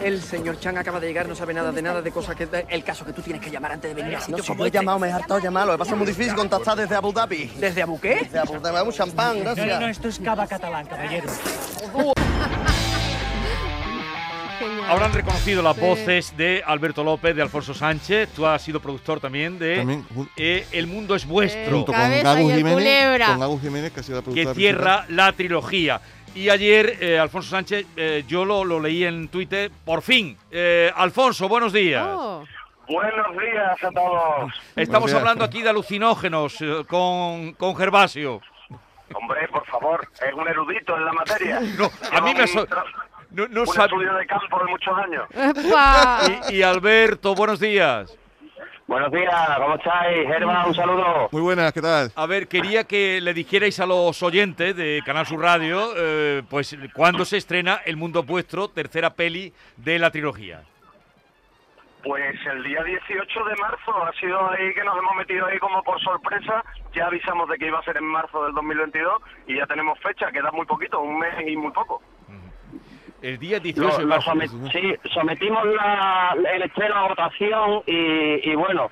El 0.04 0.22
señor 0.22 0.60
Chan 0.60 0.78
acaba 0.78 1.00
de 1.00 1.08
llegar, 1.08 1.28
no 1.28 1.34
sabe 1.34 1.52
nada 1.52 1.72
de 1.72 1.82
nada 1.82 2.02
de 2.02 2.10
cosas 2.12 2.36
que... 2.36 2.48
El 2.68 2.84
caso 2.84 3.04
que 3.04 3.12
tú 3.12 3.20
tienes 3.22 3.42
que 3.42 3.50
llamar 3.50 3.72
antes 3.72 3.90
de 3.94 4.00
venir 4.00 4.16
a 4.16 4.20
No, 4.20 4.24
sitios 4.26 4.46
si 4.46 4.52
como 4.52 4.64
he 4.64 4.68
este. 4.68 4.78
llamado, 4.78 4.98
me 5.00 5.08
he 5.08 5.12
hartado 5.12 5.36
de 5.40 5.44
llamar. 5.44 5.66
Lo 5.66 5.72
que 5.72 5.78
pasa 5.78 5.96
muy 5.96 6.06
difícil 6.06 6.34
contactar 6.34 6.76
desde 6.76 6.94
Abu 6.94 7.12
Dhabi. 7.12 7.46
¿Desde 7.58 7.82
Abu 7.82 7.98
qué? 8.00 8.20
Desde 8.22 8.38
Abu 8.38 8.60
Dhabi, 8.60 8.86
un 8.86 8.92
champán, 8.92 9.40
gracias. 9.40 9.82
esto 9.82 10.08
es 10.08 10.18
cava 10.20 10.46
catalán, 10.46 10.86
caballero. 10.86 11.28
Genial. 14.60 14.90
Habrán 14.90 15.12
reconocido 15.12 15.62
las 15.62 15.74
Sí. 15.76 15.80
voces 15.82 16.36
de 16.36 16.62
Alberto 16.66 17.02
López, 17.02 17.34
de 17.34 17.42
Alfonso 17.42 17.74
Sánchez. 17.74 18.28
Tú 18.36 18.46
has 18.46 18.62
sido 18.62 18.80
productor 18.80 19.18
también 19.20 19.58
de 19.58 19.76
También, 19.78 20.06
eh, 20.36 20.66
El 20.72 20.86
mundo 20.86 21.14
es 21.14 21.26
vuestro. 21.26 21.70
junto 21.76 21.92
con 21.92 22.00
el 22.00 22.12
Jiménez, 22.54 23.26
con 23.26 23.42
Agus 23.42 23.60
Jiménez, 23.62 23.92
que 23.92 24.00
ha 24.00 24.02
sido 24.02 24.16
la 24.18 24.22
que 24.22 24.24
productora 24.30 24.54
cierra 24.54 25.04
la 25.08 25.32
trilogía. 25.32 26.00
Y 26.34 26.48
ayer, 26.48 26.96
eh, 27.00 27.18
Alfonso 27.18 27.50
Sánchez, 27.50 27.86
eh, 27.96 28.22
yo 28.28 28.44
lo, 28.44 28.64
lo 28.64 28.78
leí 28.78 29.02
en 29.04 29.28
Twitter, 29.28 29.70
por 29.84 30.00
fin. 30.02 30.36
Eh, 30.52 30.92
Alfonso, 30.94 31.48
buenos 31.48 31.72
días. 31.72 32.06
Oh, 32.08 32.44
Buenos 32.88 33.26
días 33.38 33.84
a 33.84 33.90
todos. 33.92 34.52
Estamos 34.74 35.10
días. 35.10 35.20
hablando 35.20 35.44
aquí 35.44 35.62
de 35.62 35.70
alucinógenos 35.70 36.60
eh, 36.60 36.84
con, 36.88 37.52
con 37.54 37.76
Gervasio. 37.76 38.40
Hombre, 39.14 39.48
por 39.48 39.64
favor, 39.66 40.08
es 40.26 40.34
un 40.34 40.46
erudito 40.48 40.96
en 40.96 41.04
la 41.04 41.12
materia. 41.12 41.60
No, 41.78 41.90
a 42.12 42.20
mí 42.20 42.34
me... 42.34 42.46
so- 42.46 42.66
no, 43.32 43.46
no 43.48 43.60
un 43.62 43.66
sab- 43.66 43.84
estudio 43.86 44.14
de 44.14 44.26
campo 44.26 44.58
de 44.64 44.70
muchos 44.70 44.98
años. 44.98 45.26
Y, 46.50 46.56
y 46.56 46.62
Alberto, 46.62 47.34
buenos 47.34 47.60
días. 47.60 48.16
Buenos 48.86 49.12
días, 49.12 49.32
¿cómo 49.56 49.76
estáis? 49.76 50.26
Germa, 50.26 50.66
un 50.66 50.74
saludo. 50.74 51.28
Muy 51.30 51.42
buenas, 51.42 51.72
¿qué 51.72 51.80
tal? 51.80 52.10
A 52.16 52.26
ver, 52.26 52.48
quería 52.48 52.82
que 52.82 53.20
le 53.20 53.32
dijerais 53.32 53.78
a 53.78 53.86
los 53.86 54.20
oyentes 54.20 54.74
de 54.74 55.00
Canal 55.06 55.26
Sur 55.26 55.40
Radio, 55.42 55.92
eh, 55.96 56.42
pues, 56.50 56.76
cuándo 56.92 57.24
se 57.24 57.36
estrena 57.36 57.80
El 57.84 57.96
Mundo 57.96 58.24
Vuestro, 58.24 58.66
tercera 58.68 59.10
peli 59.10 59.52
de 59.76 60.00
la 60.00 60.10
trilogía. 60.10 60.62
Pues 62.02 62.34
el 62.50 62.62
día 62.64 62.82
18 62.82 63.44
de 63.44 63.56
marzo 63.56 64.02
ha 64.04 64.10
sido 64.18 64.50
ahí 64.50 64.72
que 64.74 64.82
nos 64.82 64.96
hemos 64.98 65.14
metido 65.16 65.46
ahí 65.46 65.58
como 65.58 65.82
por 65.84 66.00
sorpresa. 66.00 66.64
Ya 66.94 67.06
avisamos 67.06 67.48
de 67.48 67.58
que 67.58 67.66
iba 67.66 67.78
a 67.78 67.84
ser 67.84 67.98
en 67.98 68.04
marzo 68.06 68.42
del 68.44 68.54
2022 68.54 69.22
y 69.46 69.56
ya 69.58 69.66
tenemos 69.66 69.98
fecha, 70.00 70.32
queda 70.32 70.50
muy 70.50 70.64
poquito, 70.66 70.98
un 71.00 71.18
mes 71.18 71.34
y 71.46 71.56
muy 71.56 71.70
poco. 71.72 72.02
El 73.22 73.38
día 73.38 73.60
18 73.60 73.88
Lo- 73.92 73.96
de 73.98 74.02
lo 74.04 74.08
marzo. 74.08 74.30
somet- 74.32 74.72
sí, 74.72 75.10
sometimos 75.12 75.64
la- 75.66 76.34
el 76.54 76.62
estreno 76.62 76.94
a 76.96 77.08
votación 77.08 77.82
y, 77.86 78.50
y 78.50 78.54
bueno, 78.54 78.90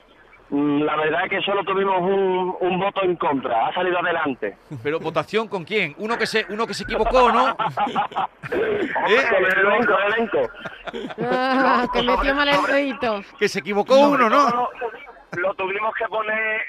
mm, 0.50 0.82
la 0.82 0.96
verdad 0.96 1.24
es 1.24 1.30
que 1.30 1.40
solo 1.42 1.64
tuvimos 1.64 1.98
un, 2.00 2.54
un 2.60 2.78
voto 2.80 3.02
en 3.04 3.16
contra, 3.16 3.68
ha 3.68 3.72
salido 3.74 3.98
adelante. 3.98 4.56
Pero 4.82 5.00
votación 5.00 5.48
con 5.48 5.64
quién? 5.64 5.94
Uno 5.98 6.18
que 6.18 6.26
se, 6.26 6.44
uno 6.50 6.66
que 6.66 6.74
se 6.74 6.82
equivocó, 6.84 7.32
¿no? 7.32 7.44
Hombre, 8.52 8.92
Con 9.30 9.44
el 9.44 9.58
elenco, 9.66 9.94
el 9.98 10.12
elenco. 10.14 10.38
Ah, 11.22 11.86
que 11.92 12.02
metió 12.02 12.34
mal 12.34 12.48
el 12.48 12.62
dedito. 12.64 13.22
Que 13.38 13.48
se 13.48 13.60
equivocó 13.60 13.98
uno, 14.10 14.28
¿no? 14.28 14.50
Lo, 14.50 14.70
lo 15.42 15.54
tuvimos 15.54 15.94
que 15.94 16.06
poner 16.06 16.60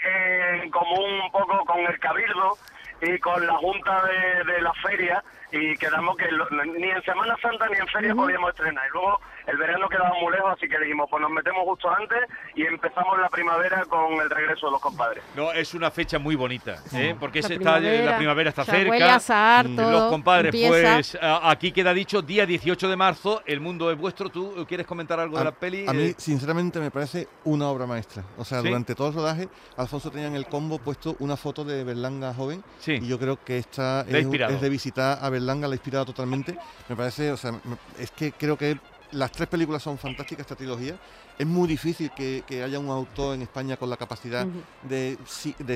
en 0.61 0.69
común 0.71 1.21
un 1.25 1.31
poco 1.31 1.63
con 1.65 1.79
el 1.79 1.97
Cabildo 1.99 2.57
y 3.01 3.17
con 3.19 3.45
la 3.45 3.53
Junta 3.55 4.03
de, 4.05 4.51
de 4.53 4.61
la 4.61 4.73
Feria 4.75 5.23
y 5.51 5.75
quedamos 5.77 6.15
que 6.17 6.29
lo- 6.31 6.49
ni 6.49 6.89
en 6.89 7.01
Semana 7.03 7.35
Santa 7.41 7.67
ni 7.69 7.77
en 7.77 7.87
Feria 7.87 8.13
podíamos 8.15 8.49
estrenar. 8.51 8.85
Y 8.87 8.91
luego 8.91 9.19
el 9.51 9.57
verano 9.57 9.87
quedaba 9.89 10.11
muy 10.21 10.31
lejos, 10.33 10.51
así 10.55 10.67
que 10.67 10.79
dijimos, 10.79 11.07
pues 11.09 11.21
nos 11.21 11.31
metemos 11.31 11.63
justo 11.65 11.89
antes 11.89 12.19
y 12.55 12.63
empezamos 12.65 13.19
la 13.19 13.29
primavera 13.29 13.85
con 13.85 14.13
el 14.21 14.29
regreso 14.29 14.67
de 14.67 14.71
los 14.73 14.81
compadres. 14.81 15.23
No, 15.35 15.51
es 15.51 15.73
una 15.73 15.91
fecha 15.91 16.19
muy 16.19 16.35
bonita, 16.35 16.83
¿eh? 16.93 17.15
porque 17.19 17.41
La 17.41 17.47
se 17.47 17.53
está, 17.55 17.75
primavera, 17.77 18.11
la 18.11 18.17
primavera 18.17 18.49
está 18.49 18.65
cerca. 18.65 19.13
a 19.13 19.15
azahar, 19.15 19.67
Mm, 19.69 19.75
todo 19.75 19.91
Los 19.91 20.09
compadres, 20.09 20.53
empieza. 20.53 20.93
pues 20.95 21.17
aquí 21.21 21.71
queda 21.71 21.93
dicho, 21.93 22.21
día 22.21 22.45
18 22.45 22.87
de 22.89 22.95
marzo, 22.95 23.41
el 23.45 23.59
mundo 23.59 23.91
es 23.91 23.97
vuestro. 23.97 24.29
¿Tú 24.29 24.65
quieres 24.67 24.85
comentar 24.87 25.19
algo 25.19 25.37
de 25.37 25.43
la 25.43 25.51
peli? 25.51 25.85
A 25.87 25.93
mí, 25.93 26.03
Eh, 26.03 26.15
sinceramente, 26.17 26.79
me 26.79 26.91
parece 26.91 27.27
una 27.45 27.67
obra 27.67 27.85
maestra. 27.85 28.23
O 28.37 28.45
sea, 28.45 28.61
¿Sí? 28.61 28.67
durante 28.67 28.95
todo 28.95 29.09
el 29.09 29.13
rodaje, 29.15 29.49
Alfonso 29.77 30.09
tenía 30.11 30.27
en 30.27 30.35
el 30.35 30.45
combo 30.47 30.79
puesto 30.79 31.15
una 31.19 31.35
foto 31.37 31.63
de 31.65 31.83
Berlanga 31.83 32.33
joven. 32.33 32.63
Sí. 32.79 32.93
Y 33.01 33.07
yo 33.07 33.17
creo 33.19 33.43
que 33.43 33.57
esta 33.57 34.01
es, 34.07 34.25
es 34.25 34.61
de 34.61 34.69
visitar 34.69 35.19
a 35.21 35.29
Berlanga, 35.29 35.67
la 35.67 35.73
ha 35.73 35.75
inspirado 35.75 36.05
totalmente. 36.05 36.57
Me 36.87 36.95
parece, 36.95 37.31
o 37.31 37.37
sea, 37.37 37.51
es 37.97 38.11
que 38.11 38.31
creo 38.31 38.57
que 38.57 38.77
las 39.11 39.31
tres 39.31 39.47
películas 39.47 39.81
son 39.83 39.97
fantásticas, 39.97 40.41
esta 40.41 40.55
trilogía. 40.55 40.95
Es 41.37 41.47
muy 41.47 41.67
difícil 41.69 42.11
que, 42.11 42.43
que 42.45 42.63
haya 42.63 42.79
un 42.79 42.89
autor 42.89 43.33
en 43.35 43.41
España 43.43 43.77
con 43.77 43.89
la 43.89 43.95
capacidad 43.95 44.45
de, 44.83 45.17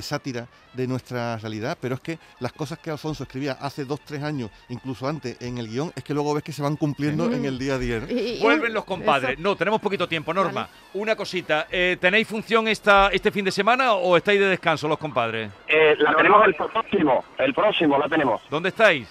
sátira 0.02 0.48
de 0.74 0.88
nuestra 0.88 1.38
realidad, 1.38 1.78
pero 1.80 1.96
es 1.96 2.02
que 2.02 2.20
las 2.40 2.52
cosas 2.52 2.80
que 2.80 2.90
Alfonso 2.92 3.24
escribía 3.24 3.54
hace 3.62 3.86
dos, 3.86 4.02
tres 4.02 4.22
años, 4.24 4.50
incluso 4.70 5.08
antes, 5.08 5.38
en 5.42 5.58
el 5.58 5.68
guion, 5.70 5.94
es 5.96 6.04
que 6.04 6.14
luego 6.14 6.34
ves 6.34 6.44
que 6.44 6.52
se 6.52 6.62
van 6.62 6.76
cumpliendo 6.76 7.32
en 7.32 7.46
el 7.46 7.58
día 7.58 7.76
a 7.76 7.78
día. 7.78 8.00
¿no? 8.02 8.10
Y- 8.10 8.38
y- 8.38 8.42
Vuelven 8.42 8.74
los 8.74 8.84
compadres. 8.84 9.32
eso. 9.34 9.42
No, 9.42 9.56
tenemos 9.56 9.80
poquito 9.80 10.08
tiempo, 10.08 10.34
Norma. 10.34 10.68
Una 10.94 11.16
cosita, 11.16 11.68
eh, 11.72 11.98
¿tenéis 12.00 12.28
función 12.28 12.68
esta, 12.68 13.08
este 13.10 13.32
fin 13.32 13.46
de 13.46 13.52
semana 13.52 13.94
o 13.94 14.18
estáis 14.18 14.40
de 14.40 14.48
descanso 14.48 14.88
los 14.90 14.98
compadres? 14.98 15.50
Eh, 15.68 15.96
la 16.00 16.12
No, 16.12 16.18
tenemos 16.18 16.40
no. 16.40 16.46
el 16.46 16.56
próximo, 16.56 17.24
el 17.38 17.54
próximo 17.54 17.98
la 17.98 18.10
tenemos. 18.10 18.42
¿Dónde 18.50 18.70
estáis? 18.70 19.08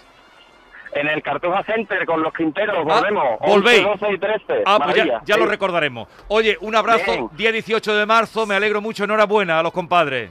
En 0.95 1.09
el 1.09 1.23
Cartuja 1.23 1.63
Center 1.65 2.05
con 2.05 2.23
los 2.23 2.33
Quinteros, 2.35 2.77
Ah, 2.91 2.97
volvemos. 3.01 3.39
volvéis. 3.41 3.85
11, 3.85 3.99
12 4.07 4.15
y 4.15 4.19
13. 4.19 4.63
Ah, 4.67 4.79
pues 4.83 4.97
ya, 4.97 5.23
ya 5.25 5.37
lo 5.39 5.47
recordaremos. 5.47 6.07
Oye, 6.29 6.57
un 6.61 6.77
abrazo, 6.77 7.11
Bien. 7.13 7.29
día 7.33 7.53
18 7.53 7.95
de 7.95 8.05
marzo, 8.07 8.47
me 8.47 8.55
alegro 8.55 8.81
mucho, 8.83 9.05
enhorabuena 9.05 9.59
a 9.59 9.63
los 9.63 9.73
compadres. 9.73 10.31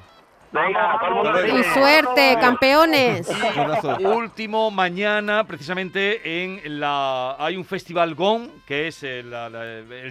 Venga, 0.54 0.97
todo 1.00 1.08
el 1.08 1.15
mundo 1.15 1.30
Hasta 1.30 1.47
Y 1.47 1.63
suerte, 1.63 2.38
campeones. 2.41 3.30
Un 3.30 3.60
abrazo. 3.62 3.97
Último 4.02 4.69
mañana, 4.69 5.45
precisamente 5.45 6.43
en 6.43 6.80
la 6.80 7.38
hay 7.39 7.56
un 7.56 7.63
festival 7.63 8.15
GON, 8.15 8.52
que 8.67 8.88
es 8.88 9.02
el 9.04 9.34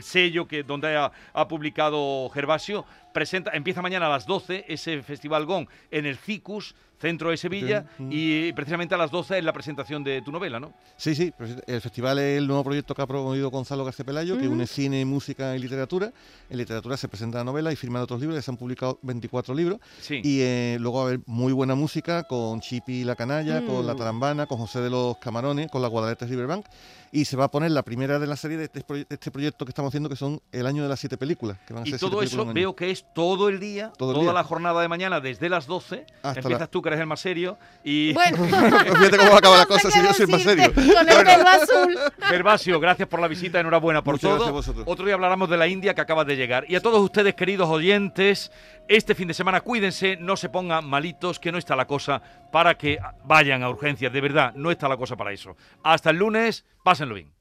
sello 0.02 0.48
que 0.48 0.62
donde 0.62 0.96
ha, 0.96 1.12
ha 1.34 1.46
publicado 1.46 2.28
Gervasio. 2.30 2.86
Presenta, 3.12 3.50
empieza 3.52 3.82
mañana 3.82 4.06
a 4.06 4.10
las 4.10 4.24
12 4.26 4.64
ese 4.66 5.02
festival 5.02 5.44
GON 5.44 5.68
en 5.90 6.06
el 6.06 6.16
CICUS, 6.16 6.74
centro 7.00 7.30
de 7.30 7.36
Sevilla, 7.38 7.86
y 7.98 8.52
precisamente 8.52 8.94
a 8.94 8.98
las 8.98 9.10
12 9.10 9.38
es 9.38 9.44
la 9.44 9.52
presentación 9.52 10.04
de 10.04 10.20
tu 10.22 10.30
novela, 10.30 10.60
¿no? 10.60 10.72
Sí, 10.96 11.14
sí, 11.14 11.32
pues 11.36 11.56
el 11.66 11.80
festival 11.80 12.18
es 12.18 12.38
el 12.38 12.46
nuevo 12.46 12.62
proyecto 12.62 12.94
que 12.94 13.02
ha 13.02 13.06
promovido 13.06 13.50
Gonzalo 13.50 13.84
García 13.84 14.04
Pelayo, 14.04 14.38
que 14.38 14.46
une 14.46 14.66
cine, 14.66 15.04
música 15.04 15.56
y 15.56 15.58
literatura. 15.58 16.12
En 16.48 16.58
literatura 16.58 16.96
se 16.96 17.08
presenta 17.08 17.38
la 17.38 17.44
novela 17.44 17.72
y 17.72 17.76
firman 17.76 18.02
otros 18.02 18.20
libros, 18.20 18.36
ya 18.36 18.42
se 18.42 18.50
han 18.50 18.56
publicado 18.58 18.98
24 19.02 19.54
libros. 19.54 19.80
Sí. 20.00 20.20
Y 20.22 20.40
eh, 20.42 20.76
luego 20.78 20.98
va 20.98 21.04
a 21.04 21.06
haber 21.08 21.20
muy 21.26 21.52
buena 21.52 21.74
música 21.74 22.24
con 22.24 22.60
Chipi 22.60 23.02
la 23.04 23.16
Canalla, 23.16 23.64
con 23.64 23.86
La 23.86 23.94
Mm. 23.94 23.98
Tarambana, 23.98 24.46
con 24.46 24.58
José 24.58 24.80
de 24.80 24.90
los 24.90 25.16
Camarones, 25.18 25.70
con 25.70 25.82
la 25.82 25.88
Guadalete 25.88 26.26
Riverbank. 26.26 26.66
Y 27.12 27.24
se 27.24 27.36
va 27.36 27.46
a 27.46 27.50
poner 27.50 27.72
la 27.72 27.82
primera 27.82 28.20
de 28.20 28.26
la 28.28 28.36
serie 28.36 28.56
de 28.56 28.64
este, 28.64 28.86
proye- 28.86 29.04
de 29.08 29.14
este 29.16 29.32
proyecto 29.32 29.64
que 29.64 29.70
estamos 29.70 29.90
haciendo, 29.90 30.08
que 30.08 30.14
son 30.14 30.40
el 30.52 30.64
año 30.66 30.84
de 30.84 30.88
las 30.88 31.00
siete 31.00 31.16
películas. 31.16 31.58
Que 31.66 31.74
van 31.74 31.82
a 31.82 31.86
Y 31.88 31.90
ser 31.90 31.98
todo 31.98 32.22
eso 32.22 32.44
veo 32.52 32.76
que 32.76 32.90
es 32.92 33.00
es 33.00 33.06
todo 33.14 33.48
el 33.48 33.58
día, 33.60 33.92
Todo 33.96 34.10
el 34.10 34.14
toda 34.16 34.24
día. 34.24 34.32
la 34.34 34.44
jornada 34.44 34.82
de 34.82 34.88
mañana, 34.88 35.20
desde 35.20 35.48
las 35.48 35.66
12. 35.66 36.04
Hasta 36.22 36.40
Empiezas 36.40 36.60
la- 36.60 36.66
tú, 36.66 36.82
que 36.90 36.94
eres 36.94 37.00
el 37.00 37.07
más 37.07 37.20
serio, 37.20 37.59
y... 37.85 38.12
Bueno, 38.12 38.44
Fíjate 38.44 39.16
cómo 39.16 39.37
acaba 39.37 39.59
la 39.59 39.66
cosa, 39.66 39.90
si 39.90 40.03
yo 40.03 40.12
soy 40.12 40.26
más 40.26 40.42
serio. 40.42 40.72
Con 40.74 40.85
el 40.85 41.24
pelo 41.24 41.48
azul. 41.48 41.98
Gervasio, 42.22 42.81
gracias 42.81 43.09
por 43.09 43.20
la 43.20 43.29
visita, 43.29 43.61
enhorabuena 43.61 44.03
por 44.03 44.14
Muchas 44.14 44.22
todo. 44.22 44.35
gracias 44.35 44.48
a 44.48 44.53
vosotros. 44.53 44.85
Otro 44.88 45.07
día 45.07 45.14
hablaremos 45.14 45.48
de 45.48 45.57
la 45.57 45.66
India 45.66 45.94
que 45.94 46.00
acaba 46.00 46.24
de 46.24 46.37
llegar. 46.37 46.64
Y 46.68 46.74
a 46.74 46.81
todos 46.81 47.00
ustedes, 47.00 47.35
queridos 47.35 47.68
oyentes, 47.68 48.50
este 48.88 49.14
fin 49.14 49.29
de 49.29 49.35
semana 49.35 49.61
cuídense, 49.61 50.16
no 50.16 50.37
se 50.37 50.48
pongan 50.48 50.85
malitos, 50.85 51.38
que 51.38 51.53
no 51.53 51.59
está 51.59 51.76
la 51.76 51.87
cosa 51.87 52.22
para 52.50 52.76
que 52.76 52.98
vayan 53.24 53.62
a 53.62 53.70
urgencias. 53.70 54.12
De 54.12 54.20
verdad, 54.20 54.53
no 54.55 54.70
está 54.70 54.88
la 54.88 54.96
cosa 54.96 55.16
para 55.16 55.33
eso. 55.33 55.57
Hasta 55.83 56.11
el 56.11 56.16
lunes, 56.16 56.64
pásenlo 56.83 57.14
bien. 57.14 57.33